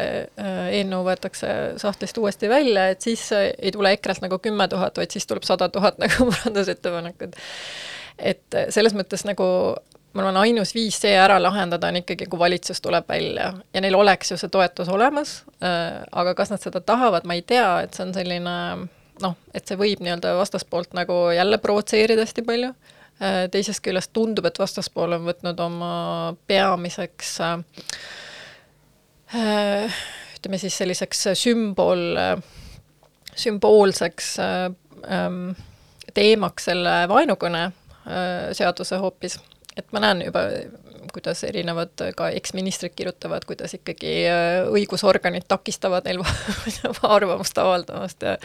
[0.73, 5.27] eelnõu võetakse sahtlist uuesti välja, et siis ei tule EKRE-lt nagu kümme tuhat, vaid siis
[5.29, 7.39] tuleb sada tuhat nagu parandusettepanekut.
[8.19, 9.47] et selles mõttes nagu
[10.13, 13.51] ma arvan, ainus viis see ära lahendada on ikkagi, kui valitsus tuleb välja.
[13.73, 17.43] Ja neil oleks ju see toetus olemas, äh, aga kas nad seda tahavad, ma ei
[17.45, 18.55] tea, et see on selline
[19.19, 22.71] noh, et see võib nii-öelda vastaspoolt nagu jälle provotseerida hästi palju,
[23.21, 25.93] äh, teisest küljest tundub, et vastaspool on võtnud oma
[26.49, 27.59] peamiseks äh,
[30.39, 32.01] ütleme siis selliseks sümbol,
[33.37, 35.51] sümboolseks ähm,
[36.15, 37.67] teemaks selle vaenukõne
[38.57, 39.35] seaduse hoopis
[39.77, 40.45] et ma näen juba,
[41.13, 46.21] kuidas erinevad ka eksministrid kirjutavad, kuidas ikkagi äh, õigusorganid takistavad neil
[47.17, 48.35] arvamust avaldamast ja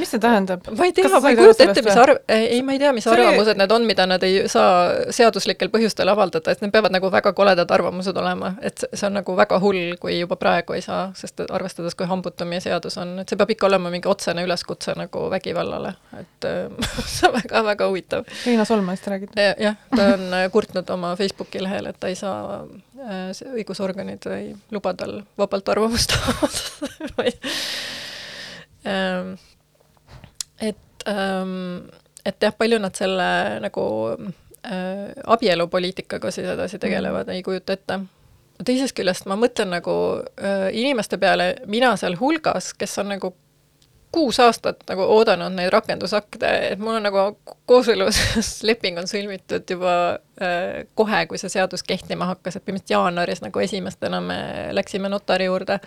[0.00, 0.66] mis see tähendab?
[0.76, 3.14] ma ei tea, ma ei kujuta ette, mis arv-, ei, ma ei tea, mis see
[3.14, 7.32] arvamused need on, mida nad ei saa seaduslikel põhjustel avaldada, et need peavad nagu väga
[7.36, 11.42] koledad arvamused olema, et see on nagu väga hull, kui juba praegu ei saa, sest
[11.46, 15.26] arvestades, kui hambutu meie seadus on, et see peab ikka olema mingi otsene üleskutse nagu
[15.32, 18.26] vägivallale, et äh, see on väga-väga huvitav.
[18.44, 19.36] Riina Solmanist räägid?
[19.60, 22.62] jah, ta on kurtnud oma Facebooki lehel, et ta ei saa,
[23.00, 27.26] äh, õigusorganid ei luba tal vabalt arvamust avaldada
[28.92, 29.32] ähm,
[30.60, 31.86] et, ähm,
[32.24, 33.30] et jah, palju nad selle
[33.64, 38.00] nagu äh, abielupoliitikaga siis edasi tegelevad mm., ei kujuta ette
[38.64, 39.96] teisest küljest ma mõtlen nagu
[40.40, 43.32] äh, inimeste peale, mina sealhulgas, kes on nagu
[44.16, 47.24] kuus aastat nagu oodanud neid rakendusakte, et mul on nagu
[47.68, 49.96] kooselusleping on sõlmitud juba
[50.40, 54.38] äh, kohe, kui see seadus kehtima hakkas, et põhimõtteliselt jaanuaris nagu esimestena me
[54.76, 55.80] läksime notari juurde.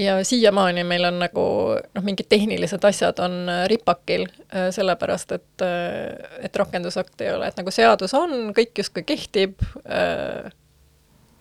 [0.00, 1.44] Ja siiamaani meil on nagu
[1.76, 7.52] noh, mingid tehnilised asjad on äh, ripakil äh,, sellepärast et äh,, et rakendusakti ei ole,
[7.52, 10.48] et nagu seadus on, kõik justkui kehtib äh,,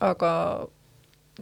[0.04, 0.34] aga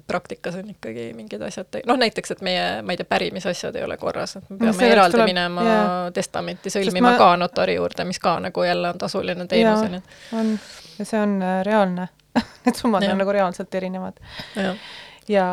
[0.08, 3.98] praktikas on ikkagi mingid asjad, noh näiteks, et meie, ma ei tea, pärimisasjad ei ole
[4.02, 5.96] korras, et me peame no, eraldi tuleb, minema yeah.
[6.16, 7.18] testamenti sõlmima ma...
[7.20, 10.02] ka notari juurde, mis ka nagu jälle on tasuline teenus, on ju.
[10.40, 10.54] on,
[11.00, 12.10] ja see on äh, reaalne
[12.66, 13.12] Need summad ja.
[13.12, 14.20] on nagu reaalselt erinevad.
[14.56, 14.76] ja,
[15.28, 15.48] ja,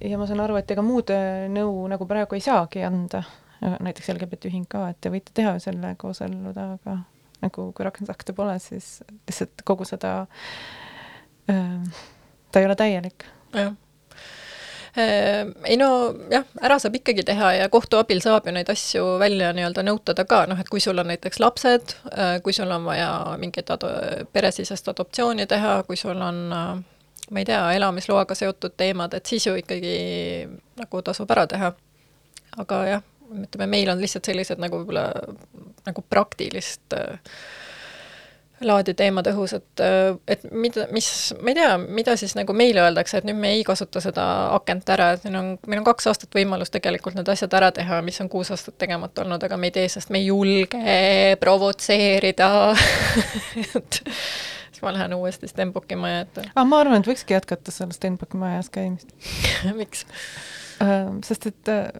[0.00, 3.24] ja ma saan aru, et ega muud äh, nõu nagu praegu ei saagi anda,
[3.64, 6.98] näiteks LGBT ühing ka, et te võite teha selle kooseluda, aga
[7.44, 10.16] nagu kui rakendusakte pole, siis lihtsalt kogu seda
[11.50, 12.02] äh,
[12.52, 13.74] ta ei ole täielik jah
[14.94, 15.88] ei no
[16.30, 20.22] jah, ära saab ikkagi teha ja kohtu abil saab ju neid asju välja nii-öelda nõutada
[20.22, 21.96] ka, noh et kui sul on näiteks lapsed,
[22.46, 23.08] kui sul on vaja
[23.42, 23.90] mingit ado-,
[24.30, 26.44] peresisest adoptsiooni teha, kui sul on
[27.30, 29.96] ma ei tea, elamisloaga seotud teemad, et siis ju ikkagi
[30.78, 31.72] nagu tasub ära teha.
[32.60, 35.08] aga jah, ütleme, meil on lihtsalt sellised nagu võib-olla
[35.86, 37.18] nagu praktilist äh,
[38.62, 39.82] laadi teemad õhus, et,
[40.30, 41.08] et mida, mis,
[41.42, 44.90] ma ei tea, mida siis nagu meile öeldakse, et nüüd me ei kasuta seda akent
[44.94, 48.20] ära, et meil on, meil on kaks aastat võimalus tegelikult need asjad ära teha, mis
[48.22, 50.98] on kuus aastat tegemata olnud, aga me ei tee, sest me ei julge
[51.42, 52.50] provotseerida
[53.80, 56.46] et siis ma lähen uuesti Stenbocki maja ette.
[56.54, 59.10] aa, ma arvan, et võikski jätkata seal Stenbocki majas käimist
[59.80, 60.06] miks
[60.78, 61.10] äh,?
[61.26, 61.90] sest et äh,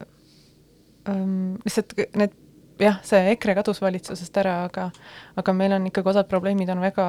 [1.10, 2.43] ähm, lihtsalt need
[2.80, 4.88] jah, see EKRE kadus valitsusest ära, aga
[5.38, 7.04] aga meil on ikkagi osad probleemid on väga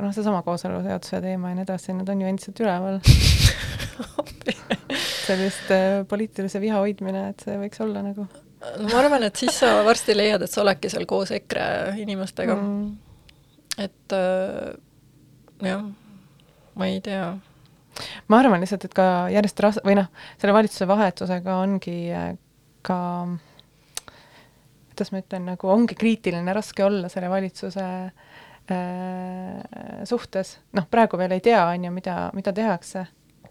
[0.00, 3.00] noh, seesama kooseluseaduse teema ja nii edasi, need on ju endiselt üleval.
[5.26, 9.58] Sellist äh, poliitilise viha hoidmine, et see võiks olla nagu no ma arvan, et siis
[9.62, 11.66] sa varsti leiad, et sa oledki seal koos EKRE
[12.02, 12.56] inimestega.
[12.56, 12.88] Mm..
[13.78, 14.72] et äh,
[15.66, 15.86] jah,
[16.78, 17.32] ma ei tea.
[18.30, 22.34] ma arvan lihtsalt, et ka järjest ras-, või noh, selle valitsuse vahetusega ongi äh,
[22.86, 23.49] ka äh,
[25.00, 27.84] kuidas ma ütlen, nagu ongi kriitiline, raske olla selle valitsuse
[28.68, 28.74] äh,
[30.04, 33.06] suhtes, noh, praegu veel ei tea, on ju, mida, mida tehakse,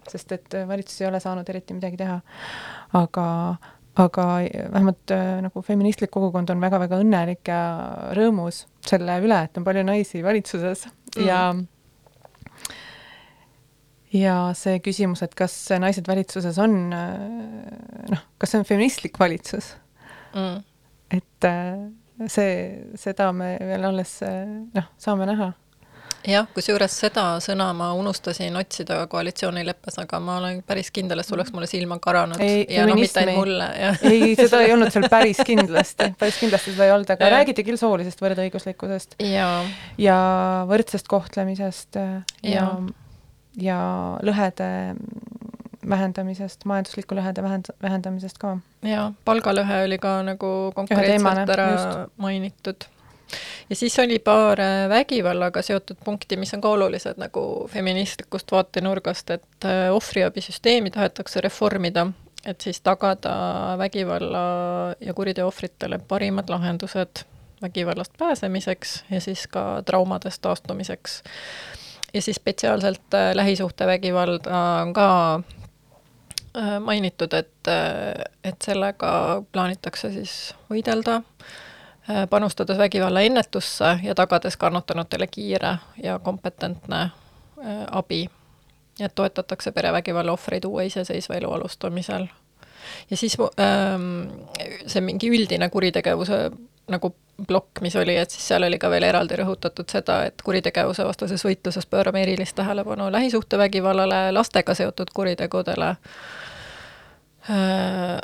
[0.06, 2.20] sest et valitsus ei ole saanud eriti midagi teha.
[3.00, 3.26] aga,
[3.98, 4.28] aga
[4.76, 7.58] vähemalt äh, nagu feministlik kogukond on väga-väga õnnelik ja
[8.14, 11.26] rõõmus selle üle, et on palju naisi valitsuses mm.
[11.26, 11.42] ja
[14.14, 19.74] ja see küsimus, et kas naised valitsuses on, äh, noh, kas see on feministlik valitsus
[20.30, 20.69] mm
[21.10, 22.54] et äh, see,
[23.00, 25.52] seda me veel alles äh, noh, saame näha.
[26.28, 31.32] Jah, kusjuures seda sõna ma unustasin otsida koalitsioonileppes, aga ma olen päris kindel, et see
[31.36, 32.42] oleks mulle silma karanud.
[32.44, 33.68] Ei, ja noh, mitte ainult mulle.
[34.04, 37.80] ei, seda ei olnud seal päris kindlasti, päris kindlasti seda ei olnud, aga räägiti küll
[37.80, 39.16] soolisest võrdõiguslikkusest.
[39.24, 39.48] Ja,
[40.00, 40.18] ja
[40.68, 42.68] võrdsest kohtlemisest äh, ja, ja,
[43.70, 43.80] ja
[44.26, 44.70] lõhede
[45.88, 48.56] vähendamisest, majandusliku lõhede vähend-, vähendamisest ka.
[48.84, 52.16] jaa, palgalõhe oli ka nagu konkreetselt ära just.
[52.16, 52.86] mainitud.
[53.70, 59.30] ja siis oli paar äh, vägivallaga seotud punkti, mis on ka olulised nagu feministlikust vaatenurgast,
[59.30, 62.06] et äh, ohvriabisüsteemi tahetakse reformida,
[62.44, 63.34] et siis tagada
[63.78, 64.44] vägivalla
[65.00, 67.24] ja kuriteo ohvritele parimad lahendused
[67.62, 71.22] vägivallast pääsemiseks ja siis ka traumadest taastumiseks
[72.14, 75.40] ja siis spetsiaalselt äh, lähisuhtevägivalda on ka
[76.80, 81.22] mainitud, et, äh, et sellega plaanitakse siis võidelda,
[82.10, 87.10] äh, panustades vägivalla ennetusse ja tagades kannatanutele kiire ja kompetentne
[87.90, 88.28] abi.
[89.00, 92.26] et toetatakse perevägivalla ohvreid uue iseseisva elu alustamisel.
[93.10, 94.30] ja siis ähm,
[94.86, 96.50] see mingi üldine kuritegevuse
[96.88, 97.14] nagu
[97.48, 101.44] plokk, mis oli, et siis seal oli ka veel eraldi rõhutatud seda, et kuritegevuse vastases
[101.46, 105.94] võitluses pöörame erilist tähelepanu lähisuhtevägivallale, lastega seotud kuritegudele
[107.50, 108.20] äh,,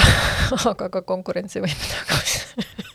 [0.72, 2.88] aga ka konkurentsivõime tagamine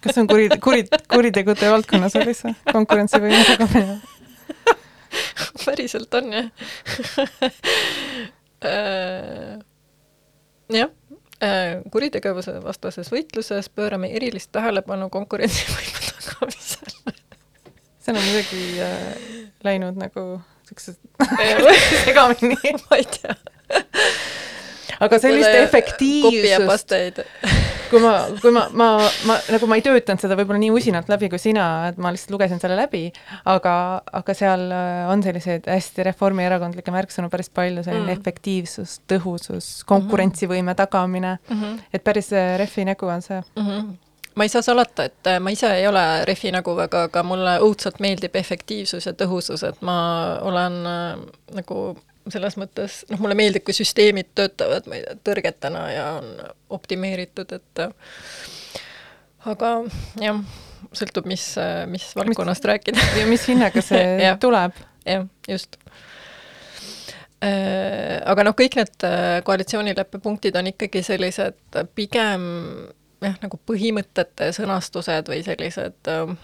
[0.00, 2.54] kas see on kuri, kuri, kuritegude valdkonnas oli see?
[2.72, 4.00] Konkurentsivõime tagamine?
[5.64, 6.50] päriselt on jah.
[8.60, 9.56] Äh,
[10.68, 10.90] jah
[11.90, 17.14] kuritegevuse vastases võitluses pöörame erilist tähelepanu konkurentsivõime tagamisele.
[18.00, 18.98] see on muidugi äh,
[19.64, 20.26] läinud nagu
[20.68, 20.96] siukse
[22.04, 23.36] segamini ma ei tea
[25.00, 26.92] aga sellist efektiivsust,
[27.90, 28.88] kui ma, kui ma, ma,
[29.28, 32.34] ma nagu ma ei töötanud seda võib-olla nii usinalt läbi kui sina, et ma lihtsalt
[32.34, 33.06] lugesin selle läbi,
[33.50, 33.74] aga,
[34.20, 38.20] aga seal äh, on selliseid hästi reformierakondlikke märksõnu päris palju, selline mm.
[38.20, 41.82] efektiivsus, tõhusus, konkurentsivõime tagamine mm, -hmm.
[41.92, 43.66] et päris äh, refi nägu on see mm.
[43.66, 43.90] -hmm
[44.34, 47.58] ma ei saa salata, et äh, ma ise ei ole refi nägu väga, aga mulle
[47.64, 49.96] õudselt meeldib efektiivsus ja tõhusus, et ma
[50.46, 51.18] olen äh,
[51.58, 51.80] nagu
[52.28, 56.34] selles mõttes, noh, mulle meeldib, kui süsteemid töötavad, ma ei tea, tõrgetena ja on
[56.76, 57.84] optimeeritud, et
[59.48, 59.72] aga
[60.20, 60.42] jah,
[60.96, 61.44] sõltub, mis,
[61.90, 63.08] mis valdkonnast mis, rääkida.
[63.20, 64.76] ja mis hinnaga see ja, tuleb.
[65.06, 65.80] jah, just.
[67.40, 72.42] Äh, aga noh, kõik need äh, koalitsioonileppe punktid on ikkagi sellised pigem
[73.24, 76.34] jah, nagu põhimõtete sõnastused või sellised äh,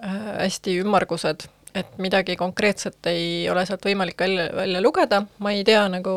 [0.00, 1.44] hästi ümmargused
[1.74, 6.14] et midagi konkreetset ei ole sealt võimalik välja, välja lugeda, ma ei tea nagu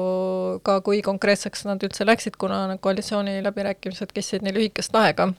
[0.65, 5.33] ka, kui konkreetseks nad üldse läksid, kuna koalitsiooniläbirääkimised kestsid nii lühikest aega.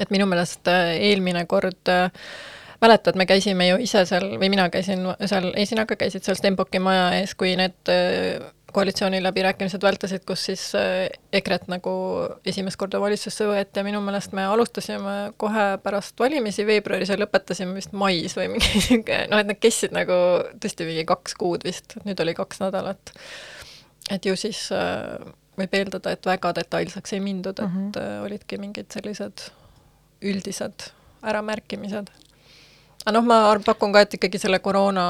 [0.00, 2.10] et minu meelest äh, eelmine kord äh,
[2.80, 6.38] mäletad, me käisime ju ise seal või mina käisin seal, ei, sina ka käisid seal
[6.38, 8.40] Stenbocki maja ees, kui need äh,
[8.72, 11.92] koalitsiooniläbirääkimised vältasid, kus siis äh, EKRE-t nagu
[12.46, 17.74] esimest korda valitsusse võeti ja minu meelest me alustasime kohe pärast valimisi veebruaris ja lõpetasime
[17.76, 20.20] vist mais või mingi niisugune, noh, et need kestsid nagu
[20.62, 23.14] tõesti mingi kaks kuud vist, nüüd oli kaks nädalat.
[24.10, 25.18] et ju siis äh,
[25.60, 28.24] võib eeldada, et väga detailseks ei mindud, et mm -hmm.
[28.26, 29.50] olidki mingid sellised
[30.20, 30.90] üldised
[31.22, 32.10] äramärkimised
[33.00, 35.04] aga noh, ma pakun ka, et ikkagi selle koroona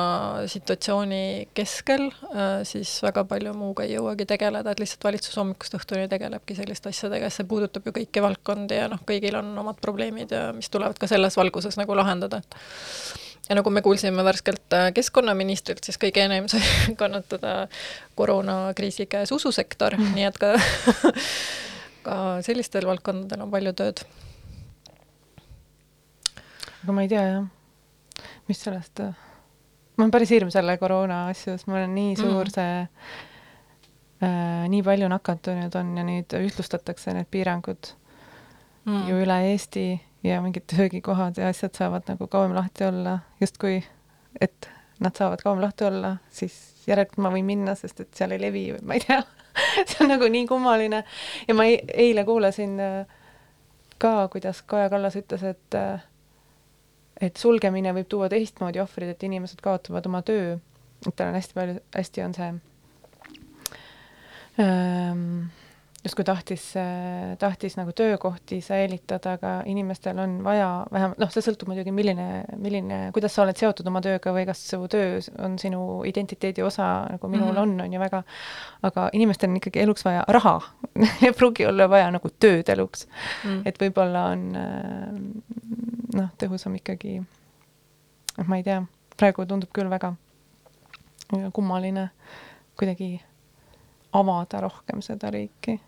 [0.50, 6.06] situatsiooni keskel äh, siis väga palju muuga ei jõuagi tegeleda, et lihtsalt valitsus hommikust õhtuni
[6.12, 10.44] tegelebki selliste asjadega, see puudutab ju kõiki valdkondi ja noh, kõigil on omad probleemid ja
[10.54, 15.82] mis tulevad ka selles valguses nagu lahendada, et ja nagu me kuulsime värskelt äh, keskkonnaministrilt,
[15.82, 16.62] siis kõige enam sai
[17.00, 17.66] kannatada
[18.14, 20.54] koroonakriisi käes ususektor mm., nii et ka
[22.06, 22.16] ka
[22.46, 24.04] sellistel valdkondadel on palju tööd.
[26.80, 27.48] aga ma ei tea jah
[28.50, 32.54] mis sellest, ma olen päris hirm selle koroona asjus, mul on nii suur mm.
[32.56, 32.74] see
[34.26, 37.92] äh,, nii palju nakatunuid on ja nüüd ühtlustatakse need piirangud
[38.88, 39.06] mm.
[39.08, 39.86] ju üle Eesti
[40.26, 43.80] ja mingid söögikohad ja asjad saavad nagu kauem lahti olla, justkui
[44.40, 44.70] et
[45.00, 48.66] nad saavad kauem lahti olla, siis järelikult ma võin minna, sest et seal ei levi
[48.74, 49.22] või ma ei tea
[49.88, 51.04] see on nagu nii kummaline
[51.48, 53.16] ja ma eile kuulasin äh,
[54.00, 56.02] ka, kuidas Kaja Kallas ütles, et äh,
[57.20, 60.58] et sulgemine võib tuua teistmoodi ohvrid, et inimesed kaotavad oma töö,
[61.06, 62.50] et tal on hästi palju, hästi on see
[64.60, 65.24] ähm,
[66.04, 66.64] justkui tahtis,
[67.38, 73.00] tahtis nagu töökohti säilitada, aga inimestel on vaja vähemalt, noh, see sõltub muidugi, milline, milline,
[73.16, 77.28] kuidas sa oled seotud oma tööga või kas su töö on sinu identiteedi osa, nagu
[77.28, 77.62] minul mm -hmm.
[77.62, 78.22] on, on ju väga,
[78.88, 80.56] aga inimestel on ikkagi eluks vaja raha
[81.26, 83.50] ei pruugi olla vaja nagu tööd eluks mm.
[83.50, 83.62] -hmm.
[83.64, 84.48] et võib-olla on
[86.14, 88.80] noh, tõhusam ikkagi, noh, ma ei tea,
[89.16, 90.14] praegu tundub küll väga
[91.54, 92.08] kummaline
[92.78, 93.20] kuidagi
[94.12, 95.80] avada rohkem seda riiki.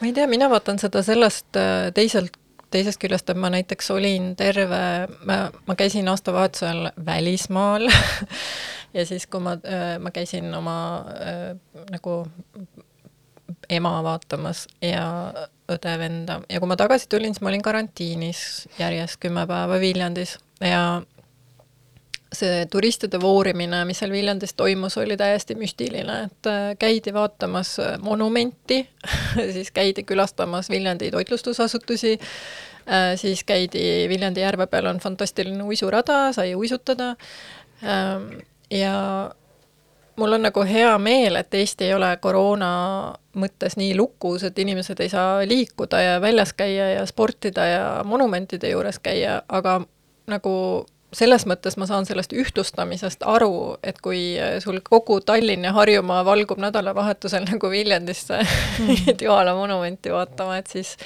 [0.00, 2.36] ma ei tea, mina vaatan seda sellest äh, teiselt,
[2.70, 4.82] teisest küljest, et ma näiteks olin terve,
[5.26, 7.90] ma, ma käisin aastavahetusel välismaal
[8.96, 10.76] ja siis, kui ma, äh, ma käisin oma
[11.14, 11.50] äh,
[11.90, 12.22] nagu
[13.70, 15.06] ema vaatamas ja
[15.70, 18.42] õde-venda ja kui ma tagasi tulin, siis ma olin karantiinis
[18.78, 20.38] järjest kümme päeva Viljandis.
[20.60, 21.00] Ja
[22.34, 27.96] see turistide voorimine, mis seal Viljandis toimus, oli täiesti müstiline, et äh, käidi vaatamas äh,
[28.02, 28.84] monumenti
[29.54, 32.16] siis käidi külastamas Viljandi toitlustusasutusi,
[32.86, 37.14] äh, siis käidi Viljandi järve peal on fantastiline uisurada, sai uisutada
[37.82, 38.30] ähm,
[38.70, 38.94] ja
[40.16, 42.70] mul on nagu hea meel, et Eesti ei ole koroona
[43.40, 48.72] mõttes nii lukus, et inimesed ei saa liikuda ja väljas käia ja sportida ja monumentide
[48.72, 49.80] juures käia, aga
[50.30, 50.54] nagu
[51.16, 56.60] selles mõttes ma saan sellest ühtlustamisest aru, et kui sul kogu Tallinn ja Harjumaa valgub
[56.62, 59.18] nädalavahetusel nagu Viljandisse mm.
[59.20, 60.96] Joala monumenti vaatama, et siis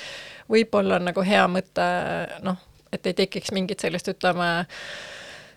[0.51, 1.89] võib-olla on nagu hea mõte
[2.45, 2.61] noh,
[2.93, 4.67] et ei tekiks mingit sellist, ütleme,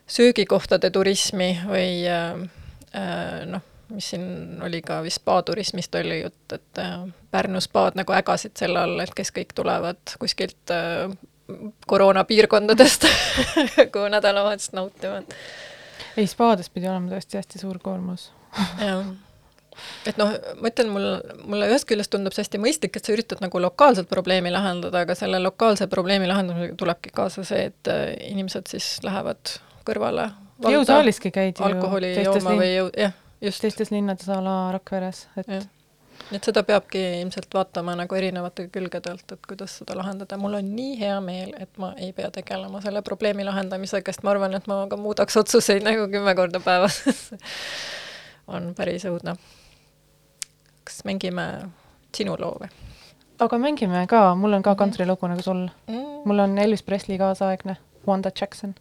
[0.08, 2.39] söögikohtade turismi või äh,
[3.45, 7.00] noh, mis siin oli ka vist spaaturismist oli jutt, et äh,
[7.32, 11.12] Pärnu spaad nagu ägasid selle all, et kes kõik tulevad kuskilt äh,
[11.88, 13.08] koroonapiirkondadest
[13.93, 15.22] kuhu nädalavahetust nautima.
[16.18, 18.32] ei, spaades pidi olema tõesti hästi suur koormus
[18.84, 19.06] jah
[20.10, 21.06] et noh, ma ütlen, mul,
[21.45, 25.16] mulle ühest küljest tundub see hästi mõistlik, et sa üritad nagu lokaalset probleemi lahendada, aga
[25.16, 27.91] selle lokaalse probleemi lahendamisega tulebki kaasa see, et
[28.26, 29.54] inimesed siis lähevad
[29.86, 30.32] kõrvale
[30.66, 31.66] jõusaaliski käidi ju.
[31.66, 33.62] alkoholi jooma või jõu, jah, just.
[33.62, 35.68] teistes linnades a la Rakveres, et
[36.34, 40.38] et seda peabki ilmselt vaatama nagu erinevate külgede alt, et kuidas seda lahendada.
[40.38, 44.34] mul on nii hea meel, et ma ei pea tegelema selle probleemi lahendamisega, sest ma
[44.34, 47.01] arvan, et ma ka muudaks otsuseid nagu kümme korda päevas
[48.58, 49.38] on päris õudne.
[50.84, 51.47] kas mängime
[52.16, 52.72] sinu loo või?
[53.39, 56.26] aga mängime ka, mul on ka kantrilugu nagu sul mm..
[56.26, 57.78] mul on Elvis Presley kaasaegne,
[58.08, 58.76] Wanda Jackson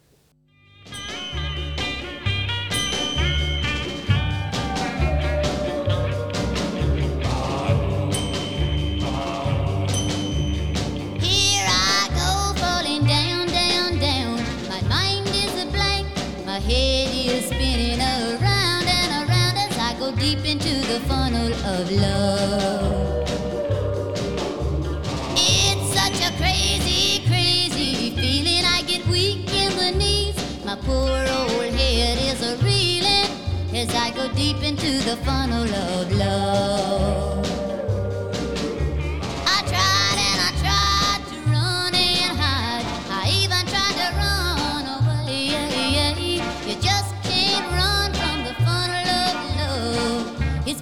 [34.37, 37.36] deep into the funnel of love.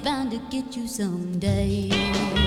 [0.06, 2.45] Bound to get you someday.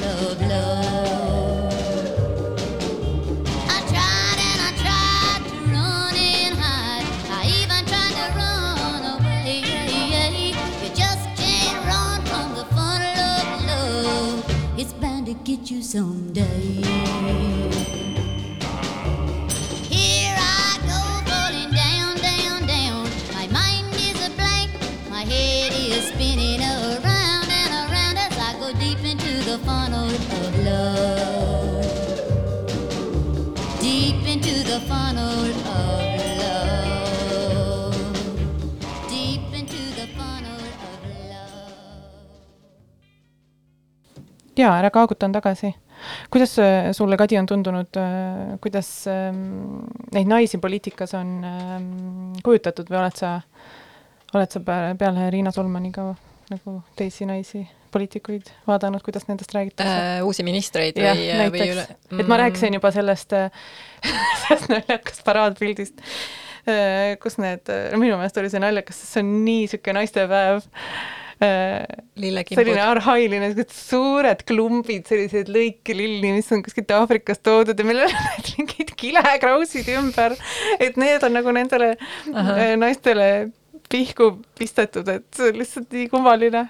[0.00, 0.21] The
[44.62, 45.72] jaa, ära kaagutan tagasi.
[46.30, 48.00] kuidas äh, sulle, Kadi, on tundunud,
[48.62, 49.84] kuidas ähm,
[50.14, 51.86] neid naisi poliitikas on ähm,
[52.42, 53.36] kujutatud või oled sa,
[54.34, 56.10] oled sa peale, Riina Solmani ka
[56.50, 57.62] nagu teisi naisi,
[57.94, 59.94] poliitikuid vaadanud, kuidas nendest räägitakse?
[60.18, 61.86] äh, uusi ministreid jah, või, või näiteks üle,
[62.18, 63.36] et ma rääkisin juba sellest,
[64.42, 66.06] sellest naljakast paraadpildist,
[67.22, 70.66] kus need, minu meelest oli see naljakas, sest see on nii niisugune naistepäev.
[71.42, 78.44] Lillekimbud selline arhailine, suured klumbid, selliseid lõikelilli, mis on kuskilt Aafrikast toodud ja millel on
[78.58, 80.36] mingid kilekrausid ümber,
[80.78, 82.54] et need on nagu nendele Ahah.
[82.56, 83.28] äh, naistele
[83.92, 86.66] pihku pistetud, et see on lihtsalt nii kummaline.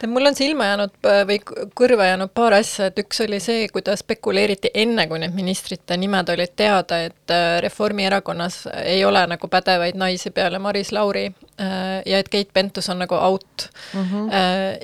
[0.00, 1.38] tead, mul on silma jäänud äh, või
[1.78, 6.32] kõrva jäänud paar asja, et üks oli see, kuidas spekuleeriti enne, kui need ministrite nimed
[6.32, 12.18] olid teada, et äh, Reformierakonnas ei ole nagu pädevaid naisi peale Maris Lauri äh, ja
[12.18, 14.02] et Keit Pentus on nagu out mm.
[14.02, 14.30] -hmm.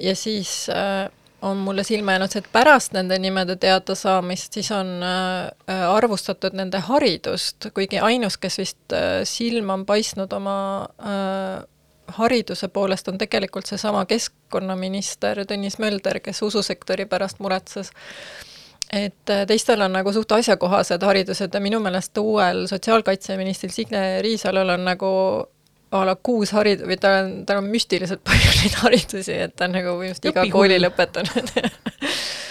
[0.00, 0.68] ja siis
[1.42, 6.78] on mulle silma jäänud see, et pärast nende nimede teadasaamist siis on äh, arvustatud nende
[6.86, 10.56] haridust, kuigi ainus, kes vist äh, silma on paistnud oma
[11.02, 11.64] äh,
[12.16, 17.92] hariduse poolest on tegelikult seesama keskkonnaminister Tõnis Mölder, kes ususektori pärast muretses.
[18.92, 24.68] et äh, teistel on nagu suht asjakohased haridused ja minu meelest uuel sotsiaalkaitseministril Signe Riisalol
[24.68, 25.12] on nagu
[25.92, 29.68] a la kuus harid- või tal on, tal on müstiliselt palju neid haridusi, et ta
[29.68, 30.52] on nagu põhimõtteliselt iga Õpihull.
[30.56, 31.52] kooli lõpetanud.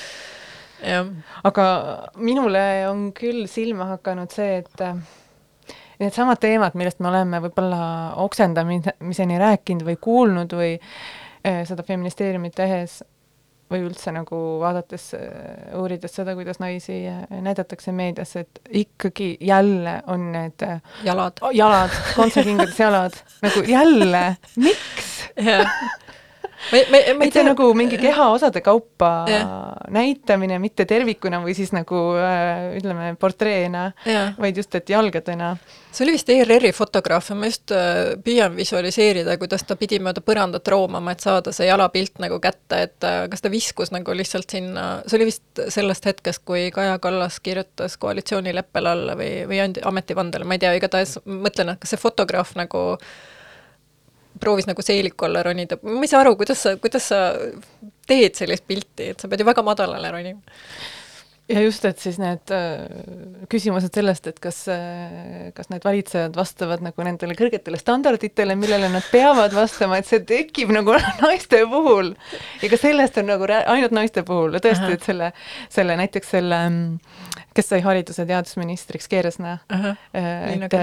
[0.91, 1.09] jah,
[1.49, 1.65] aga
[2.21, 5.01] minule on küll silma hakanud see, et äh,
[6.01, 7.81] needsamad teemad, millest me oleme võib-olla
[8.23, 13.01] oksendamiseni rääkinud või kuulnud või äh, seda feministeeriumit tehes
[13.71, 15.13] või üldse nagu vaadates,
[15.79, 20.65] uurides seda, kuidas naisi äh, näidatakse meedias, et ikkagi jälle on need
[21.07, 21.39] jalad.
[21.55, 24.25] jalad, kontsakingades jalad, nagu jälle,
[24.57, 25.11] miks?
[26.71, 29.53] ma ei, ma ei, tea nagu mingi kehaosade kaupa Jah.
[29.93, 35.55] näitamine, mitte tervikuna või siis nagu äh, ütleme, portreena, jah, vaid just, et jalgadena.
[35.91, 40.23] see oli vist ERR-i fotograaf ja ma just äh, püüan visualiseerida, kuidas ta pidi mööda
[40.25, 44.57] põrandat roomama, et saada see jalapilt nagu kätte, et äh, kas ta viskus nagu lihtsalt
[44.57, 49.83] sinna, see oli vist sellest hetkest, kui Kaja Kallas kirjutas koalitsioonileppele alla või, või andi
[49.85, 52.85] ametivandele, ma ei tea, igatahes mõtlen, et kas see fotograaf nagu
[54.41, 57.21] proovis nagu seeliku alla ronida, ma ei saa aru, kuidas sa, kuidas sa
[58.09, 60.41] teed sellist pilti, et sa pead ju väga madalale ronima.
[61.51, 62.85] Ja just, et siis need äh,
[63.51, 69.05] küsimused sellest, et kas äh,, kas need valitsejad vastavad nagu nendele kõrgetele standarditele, millele nad
[69.11, 72.13] peavad vastama, et see tekib nagu naiste puhul.
[72.61, 75.31] ja ka sellest on nagu ainult naiste puhul ja tõesti, et selle,
[75.71, 76.61] selle näiteks selle,
[77.55, 80.77] kes sai haridus- ja teadusministriks, Keeresna, Liina et,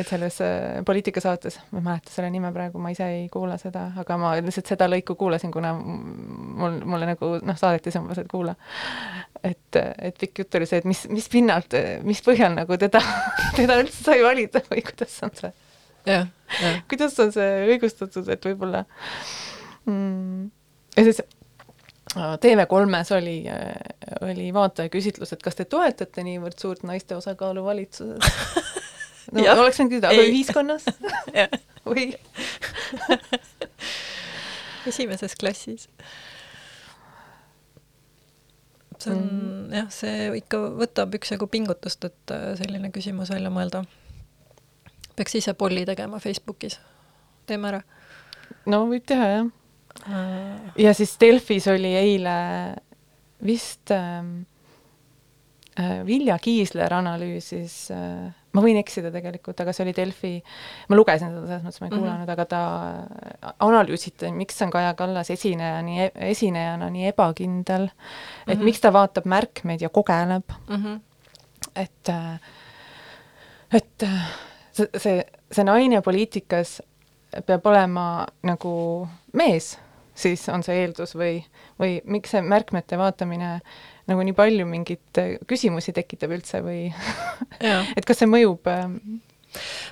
[0.00, 3.90] et selles äh, poliitikasaates, ma ei mäleta selle nime praegu, ma ise ei kuula seda,
[4.00, 8.30] aga ma lihtsalt seda lõiku kuulasin, kuna mul, mulle nagu noh, saadeti see umbes, et
[8.30, 8.56] kuula.
[9.44, 11.76] et, et pikk jutt oli see, et mis, mis pinnalt,
[12.06, 13.02] mis põhjal nagu teda,
[13.58, 15.52] teda üldse sai valida või kuidas on see,
[16.08, 16.28] jah,
[16.60, 16.82] jah.
[16.90, 18.84] kuidas on see õigustatud, et võib-olla
[19.90, 20.46] mm,
[20.96, 23.36] ja siis äh, TV3-s oli,
[24.24, 28.32] oli vaatajaküsitlus, et kas te toetate niivõrd suurt naiste osakaalu valitsuses?
[29.34, 29.58] no Jah.
[29.58, 30.88] oleks võinud küsida, aga ühiskonnas
[31.88, 32.10] või?
[34.88, 35.88] esimeses klassis.
[39.02, 39.74] See on mm.
[39.74, 43.84] jah, see ikka võtab üksjagu pingutust, et äh, selline küsimus välja mõelda.
[45.16, 46.78] peaks ise polli tegema Facebookis.
[47.46, 47.82] teeme ära.
[48.66, 49.52] no võib teha jah,
[50.78, 52.36] ja siis Delfis oli eile
[53.44, 54.46] vist ähm,
[55.78, 60.32] äh, Vilja Kiisler analüüsis äh, ma võin eksida tegelikult, aga see oli Delfi,
[60.88, 62.32] ma lugesin seda, selles mõttes ma ei kuulanud mm, -hmm.
[62.32, 67.92] aga ta analüüsiti, miks on Kaja Kallas esineja nii, esinejana nii ebakindel, et
[68.46, 68.64] mm -hmm.
[68.64, 70.96] miks ta vaatab märkmeid ja kogeleb, Mhm.
[71.76, 72.08] et,
[73.72, 74.04] et
[74.72, 76.80] see, see, see naine poliitikas
[77.46, 79.78] peab olema nagu mees,
[80.14, 81.42] siis on see eeldus või,
[81.80, 83.60] või miks see märkmete vaatamine
[84.10, 86.88] nagu nii palju mingeid küsimusi tekitab üldse või
[87.96, 88.88] et kas see mõjub äh,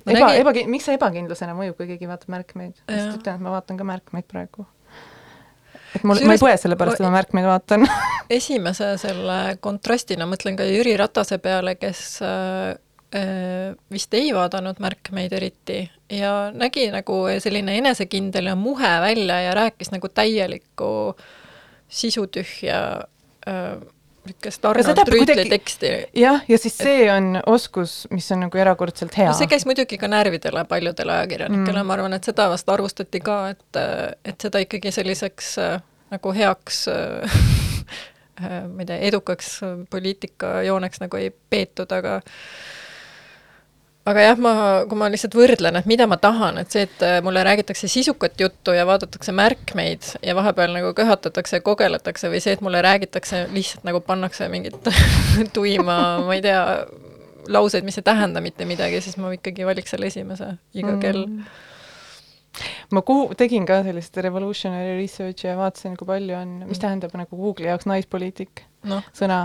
[0.04, 2.80] Ma eba, nägin- eba, miks see ebakindlusena mõjub, kui keegi vaatab märkmeid?
[2.88, 4.66] ma just ütlen, et ma vaatan ka märkmeid praegu.
[5.94, 7.86] et mul, ma ei põe selle pärast, et ma märkmeid vaatan
[8.38, 12.72] esimese selle kontrastina mõtlen ka Jüri Ratase peale, kes äh,
[13.14, 19.54] äh, vist ei vaadanud märkmeid eriti ja nägi nagu selline enesekindel ja muhe välja ja
[19.62, 20.90] rääkis nagu täielikku
[21.92, 22.82] sisutühja
[23.46, 23.76] äh,
[24.26, 25.90] niisugust Ja Arnold seda Rüütli kuidagi- teksti.
[26.14, 29.98] jah, ja siis see on oskus, mis on nagu erakordselt hea no see käis muidugi
[29.98, 33.80] ka närvidele paljudele ajakirjanikele mm., ma arvan, et seda vast arvustati ka, et,
[34.24, 35.80] et seda ikkagi selliseks äh,
[36.14, 37.40] nagu heaks äh,
[38.44, 39.60] äh, ma ei tea, edukaks
[39.90, 42.20] poliitikajooneks nagu ei peetud, aga
[44.08, 44.52] aga jah, ma,
[44.90, 48.40] kui ma lihtsalt võrdlen, et mida ma tahan, et see, et äh, mulle räägitakse sisukat
[48.40, 53.86] juttu ja vaadatakse märkmeid ja vahepeal nagu köhatatakse kogeletakse või see, et mulle räägitakse, lihtsalt
[53.86, 54.90] nagu pannakse mingit
[55.56, 56.62] tuima, ma ei tea,
[57.52, 61.46] lauseid, mis ei tähenda mitte midagi, siis ma ikkagi valiks selle esimese iga kell mm..
[62.94, 66.82] ma kuhu, tegin ka sellist revolutionary research'i ja vaatasin, kui palju on, mis Mm.
[66.88, 69.40] tähendab nagu Google'i jaoks naispoliitik noh, sõna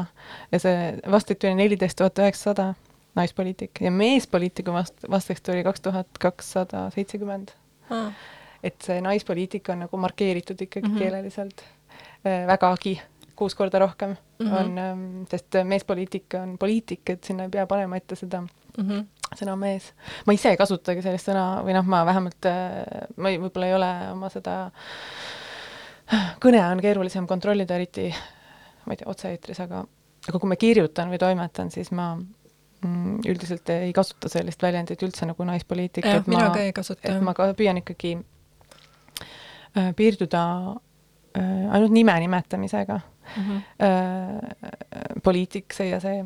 [0.51, 2.74] ja see vastati oli neliteist tuhat üheksasada
[3.18, 7.53] naispoliitik ja meespoliitiku vast-, vastaks tuli kaks tuhat kakssada seitsekümmend.
[8.63, 10.93] et see naispoliitika on nagu markeeritud ikkagi mm.
[10.93, 10.99] -hmm.
[10.99, 12.99] keeleliselt äh, vägagi,
[13.36, 14.47] kuus korda rohkem mm.
[14.47, 14.53] -hmm.
[14.59, 18.43] on ähm,, sest meespoliitika on poliitik, et sinna ei pea panema ette seda
[18.78, 19.07] Mhm.
[19.36, 19.91] sõna mees.
[20.26, 22.47] ma ise ei kasutagi sellist sõna või noh, ma vähemalt,
[23.18, 24.55] ma ei, võib-olla ei ole oma seda,
[26.43, 28.07] kõne on keerulisem kontrollida, eriti
[28.86, 29.82] ma ei tea, otse-eetris, aga,
[30.28, 32.28] aga kui ma kirjutan või toimetan, siis ma mm,
[32.86, 37.34] üldiselt ei kasuta sellist väljendit üldse nagu naispoliitik, jah, mina ka ei kasuta et ma
[37.38, 38.17] ka püüan ikkagi
[39.78, 40.43] äh, piirduda
[41.38, 42.99] äh, ainult nime nimetamisega.
[43.28, 43.57] Mhm.
[43.84, 46.21] äh, poliitik, see ja see,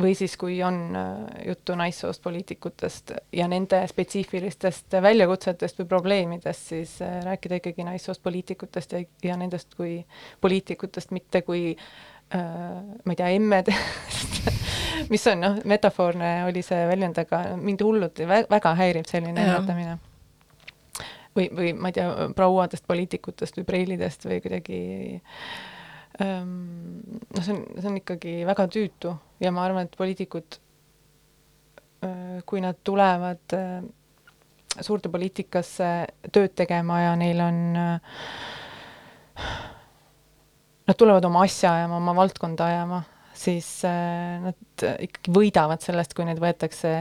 [0.00, 6.96] või siis, kui on äh, juttu naissoost poliitikutest ja nende spetsiifilistest väljakutsetest või probleemidest, siis
[7.02, 10.00] äh, rääkida ikkagi naissoost poliitikutest ja, ja nendest kui
[10.40, 12.40] poliitikutest, mitte kui äh,
[13.04, 14.40] ma ei tea, emmedest
[15.10, 19.58] mis on noh, metafoorne oli see väljend, aga mind hullult vä väga häirib selline Jaa.
[19.58, 19.98] nimetamine
[21.36, 24.82] või, või ma ei tea, prouadest poliitikutest või preilidest või kuidagi
[26.22, 26.52] ähm,
[27.28, 30.60] noh, see on, see on ikkagi väga tüütu ja ma arvan, et poliitikud
[32.04, 33.82] äh, kui nad tulevad äh,
[34.80, 35.92] suurde poliitikasse
[36.32, 38.18] tööd tegema ja neil on äh,
[40.86, 43.02] Nad tulevad oma asja ajama, oma valdkonda ajama,
[43.34, 46.92] siis äh, nad ikkagi võidavad sellest, kui neid võetakse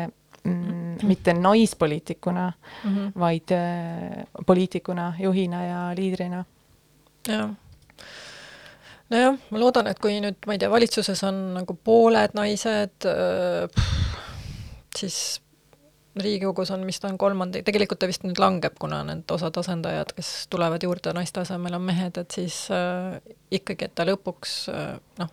[0.44, 3.12] mm, mitte naispoliitikuna mm, Mhm.
[3.20, 6.46] vaid äh, poliitikuna, juhina ja liidrina.
[7.28, 7.50] jah.
[9.10, 13.08] nojah, ma loodan, et kui nüüd, ma ei tea, valitsuses on nagu pooled naised,
[14.98, 15.42] siis
[16.16, 20.32] Riigikogus on vist on kolmandik, tegelikult ta vist nüüd langeb, kuna need osad asendajad, kes
[20.52, 23.16] tulevad juurde naiste asemel, on mehed, et siis äh,
[23.56, 25.32] ikkagi, et ta lõpuks äh, noh,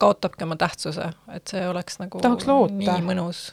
[0.00, 3.46] kaotabki oma tähtsuse, et see oleks nagu nii mõnus.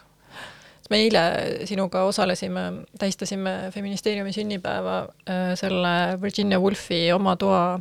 [0.91, 1.21] me eile
[1.69, 2.65] sinuga osalesime,
[2.99, 4.97] tähistasime Feministeeriumi sünnipäeva
[5.29, 7.79] äh, selle Virginia Woolfi oma toa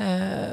[0.00, 0.52] äh,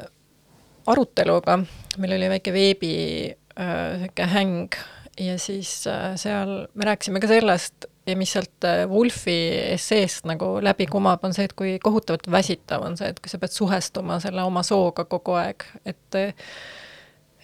[0.86, 1.58] aruteluga,
[1.98, 2.94] meil oli väike veebi
[3.28, 4.80] äh, sihuke häng
[5.20, 9.38] ja siis äh, seal me rääkisime ka sellest ja mis sealt äh, Woolfi
[9.76, 13.38] esseest nagu läbi kumab, on see, et kui kohutavalt väsitav on see, et kui sa
[13.38, 16.22] pead suhestuma selle oma sooga kogu aeg, et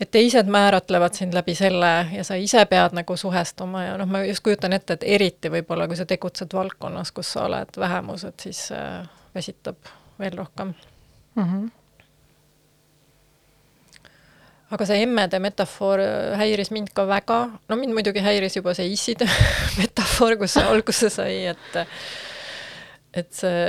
[0.01, 4.21] et teised määratlevad sind läbi selle ja sa ise pead nagu suhestuma ja noh, ma
[4.29, 8.49] just kujutan ette, et eriti võib-olla, kui sa tegutsed valdkonnas, kus sa oled vähemus, et
[8.49, 9.89] siis äh, väsitab
[10.21, 10.75] veel rohkem
[11.35, 11.43] mm.
[11.43, 11.71] -hmm.
[14.71, 17.39] Aga see emmede metafoor äh, häiris mind ka väga,
[17.69, 19.27] no mind muidugi häiris juba see isside
[19.81, 21.73] metafoor, kus see alguse sai, et
[23.17, 23.61] et see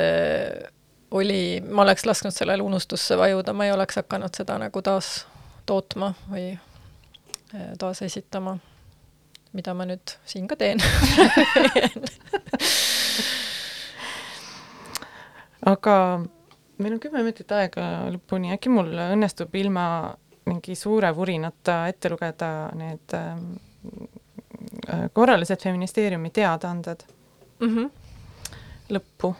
[1.17, 5.07] oli, ma oleks lasknud sellele unustusse vajuda, ma ei oleks hakanud seda nagu taas
[5.69, 8.57] tootma või äh, taas esitama,
[9.55, 10.79] mida ma nüüd siin ka teen.
[15.67, 15.95] Aga
[16.79, 19.85] meil on kümme minutit aega lõpuni, äkki mul õnnestub ilma
[20.47, 23.53] mingi suure vurinata ette lugeda need ähm,
[24.89, 27.03] äh, korralised feministeeriumi teadaanded
[27.59, 27.75] mm.
[27.75, 27.89] -hmm.
[28.89, 29.33] lõppu,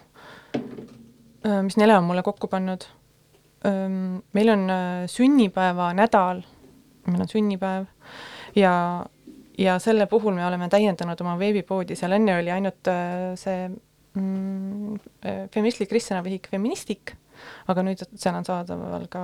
[1.45, 2.88] äh, mis Nele on mulle kokku pannud.
[3.66, 6.41] Ähm, meil on äh, sünnipäeva nädal,
[7.08, 7.86] meil on sünnipäev
[8.55, 9.05] ja,
[9.58, 12.89] ja selle puhul me oleme täiendanud oma veebipoodi, seal enne oli ainult
[13.36, 13.70] see
[14.14, 14.99] mm,
[15.53, 17.16] feministlik ristsõnavihik Feministik,
[17.68, 19.24] aga nüüd seal on saadaval ka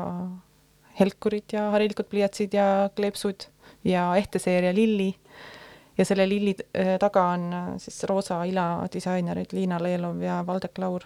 [1.00, 3.48] helkurid ja harilikud pliiatsid ja kleepsud
[3.84, 5.16] ja ehteseeria Lilli.
[5.98, 10.78] ja selle Lilli äh, taga on äh, siis roosa ila disainerid Liina Leelov ja Valdek
[10.78, 11.04] Laur.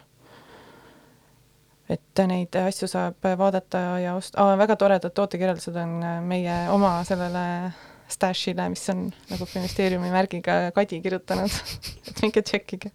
[1.89, 7.03] et neid asju saab vaadata ja osta ah,, väga toredad tootekirjeldused on äh, meie oma
[7.03, 7.71] sellele
[8.07, 11.51] Stashile, mis on nagu ministeeriumi märgiga Kadi kirjutanud
[12.07, 12.91] et minge tšekkige.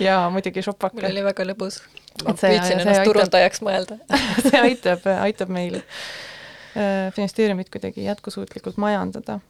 [0.00, 0.98] Ja muidugi šopake.
[0.98, 1.80] mul oli väga lõbus.
[2.24, 3.98] Ma see, püüdsin ennast aitab, turundajaks mõelda.
[4.46, 9.40] See aitab, aitab meil äh, ministeeriumit kuidagi jätkusuutlikult majandada.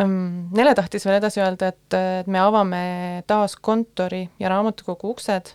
[0.00, 0.48] Um,.
[0.56, 2.84] Nele tahtis veel edasi öelda, et, et me avame
[3.28, 5.52] taas kontori ja raamatukogu uksed.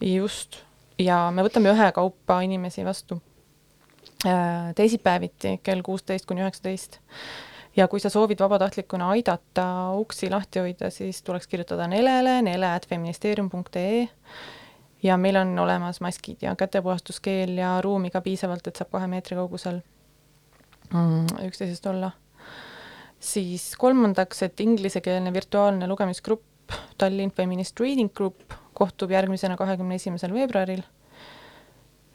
[0.00, 0.60] just,
[0.98, 3.20] ja me võtame ühekaupa inimesi vastu.
[4.26, 6.98] Äh, teisipäeviti kell kuusteist kuni üheksateist
[7.76, 9.66] ja kui sa soovid vabatahtlikuna aidata
[9.98, 14.08] uksi lahti hoida, siis tuleks kirjutada Nelele, nele.feministeerium.ee
[15.02, 19.38] ja meil on olemas maskid ja kätepuhastuskeel ja ruumi ka piisavalt, et saab kahe meetri
[19.38, 19.80] kaugusel
[20.92, 22.10] mm, üksteisest olla.
[23.20, 26.46] siis kolmandaks, et inglisekeelne virtuaalne lugemisgrupp
[26.98, 30.82] Tallinn Feminist Reading Group kohtub järgmisena kahekümne esimesel veebruaril.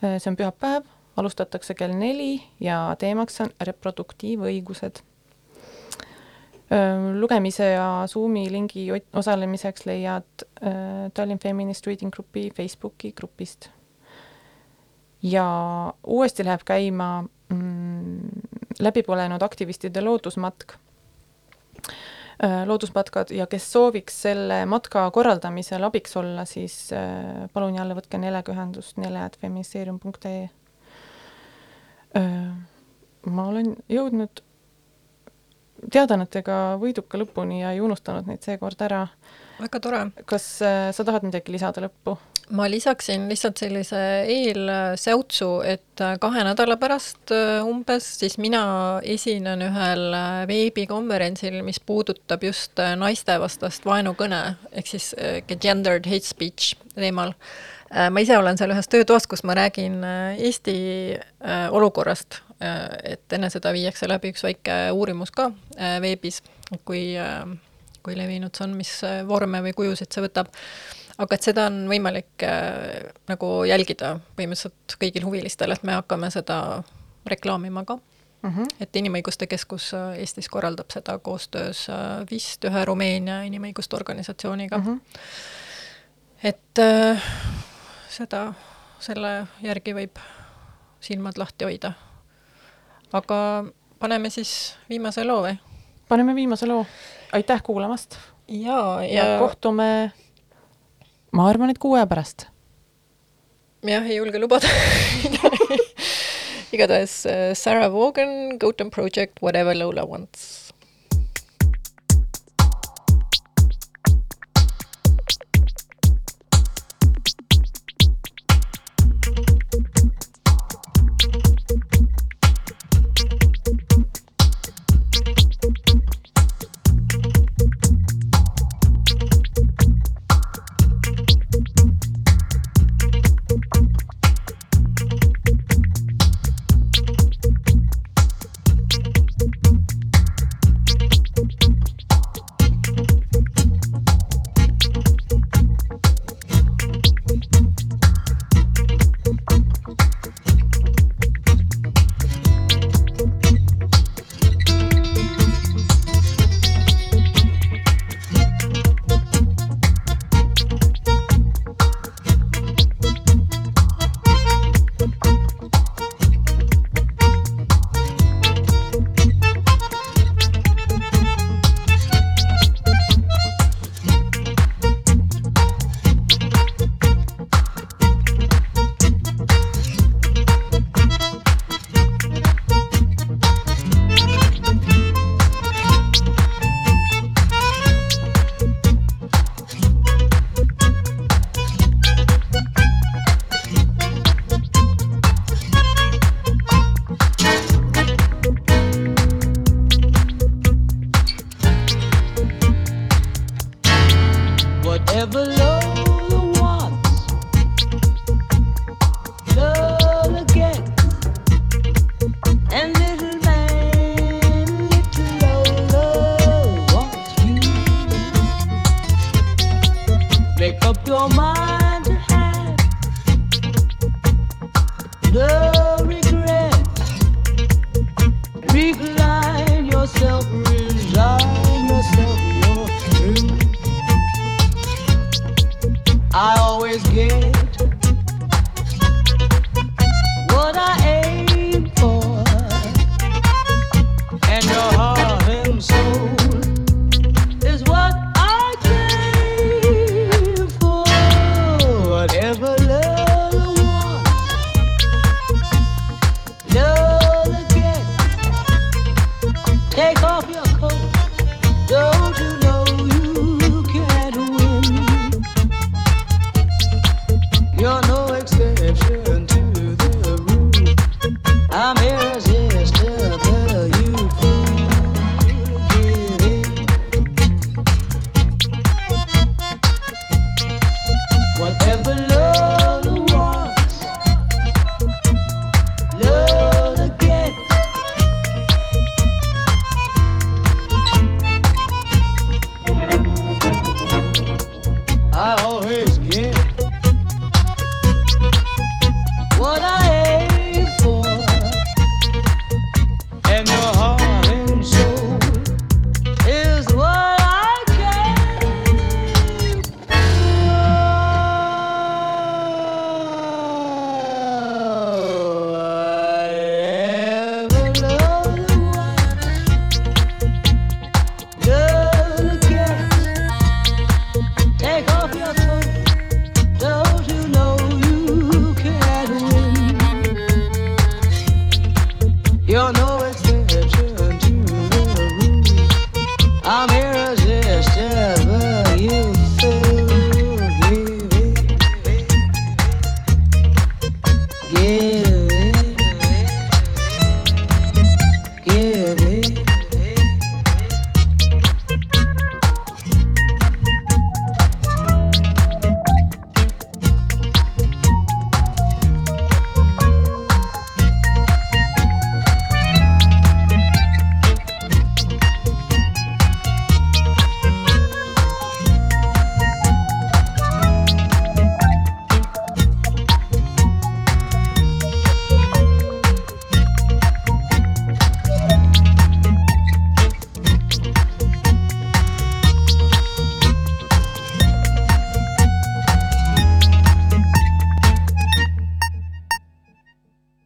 [0.02, 0.86] see on pühapäev,
[1.18, 5.02] alustatakse kell neli ja teemaks on reproduktiivõigused
[7.20, 10.46] lugemise ja Zoomi lingi osalemiseks leiad
[11.14, 13.70] Tallinn Feminist Reading Grupi Facebooki grupist.
[15.22, 15.46] ja
[16.04, 18.20] uuesti läheb käima mm,
[18.80, 20.74] läbipõlenud aktivistide loodusmatk.
[22.66, 26.90] loodusmatkad ja kes sooviks selle matka korraldamisel abiks olla, siis
[27.54, 30.50] palun jälle võtke Nelega ühendust nele.feministeerium.ee.
[33.26, 34.44] ma olen jõudnud
[35.92, 39.08] teadaannetega võiduka lõpuni ja ei unustanud neid seekord ära.
[39.60, 40.06] väga tore.
[40.26, 42.18] kas äh, sa tahad midagi lisada lõppu?
[42.56, 44.00] ma lisaksin lihtsalt sellise
[44.30, 48.64] eelsäutsu, et äh, kahe nädala pärast äh, umbes siis mina
[49.04, 50.18] esinen ühel
[50.50, 55.14] veebikonverentsil, mis puudutab just naistevastast vaenukõne ehk siis
[55.60, 57.34] gendered hate speech teemal.
[58.10, 60.00] Ma ise olen seal ühes töötoas, kus ma räägin
[60.42, 60.74] Eesti
[61.72, 66.40] olukorrast Äh, et enne seda viiakse läbi üks väike uurimus ka äh, veebis,
[66.88, 67.44] kui, äh,
[68.06, 68.92] kui levinud see on, mis
[69.28, 70.54] vorme või kujusid see võtab.
[71.18, 72.44] aga et seda on võimalik
[73.28, 76.84] nagu jälgida põhimõtteliselt kõigil huvilistel, et me hakkame seda
[77.28, 78.50] reklaamima ka mm.
[78.50, 78.74] -hmm.
[78.80, 81.88] et Inimõiguste Keskus Eestis korraldab seda koostöös
[82.32, 84.86] vist ühe Rumeenia inimõiguste organisatsiooniga mm.
[84.86, 85.00] -hmm.
[86.44, 87.32] et äh,
[88.16, 88.48] seda,
[89.04, 90.20] selle järgi võib
[91.04, 91.94] silmad lahti hoida
[93.16, 93.38] aga
[94.00, 95.56] paneme siis viimase loo või?
[96.10, 96.86] paneme viimase loo.
[97.34, 98.18] aitäh kuulamast!
[98.48, 100.12] ja, ja, ja kohtume,
[101.32, 102.48] ma arvan, et kuu aja pärast.
[103.86, 104.70] jah, ei julge lubada
[106.76, 110.65] igatahes uh, Sarah Vaughan, Gotham Project, Whatever Lola Wants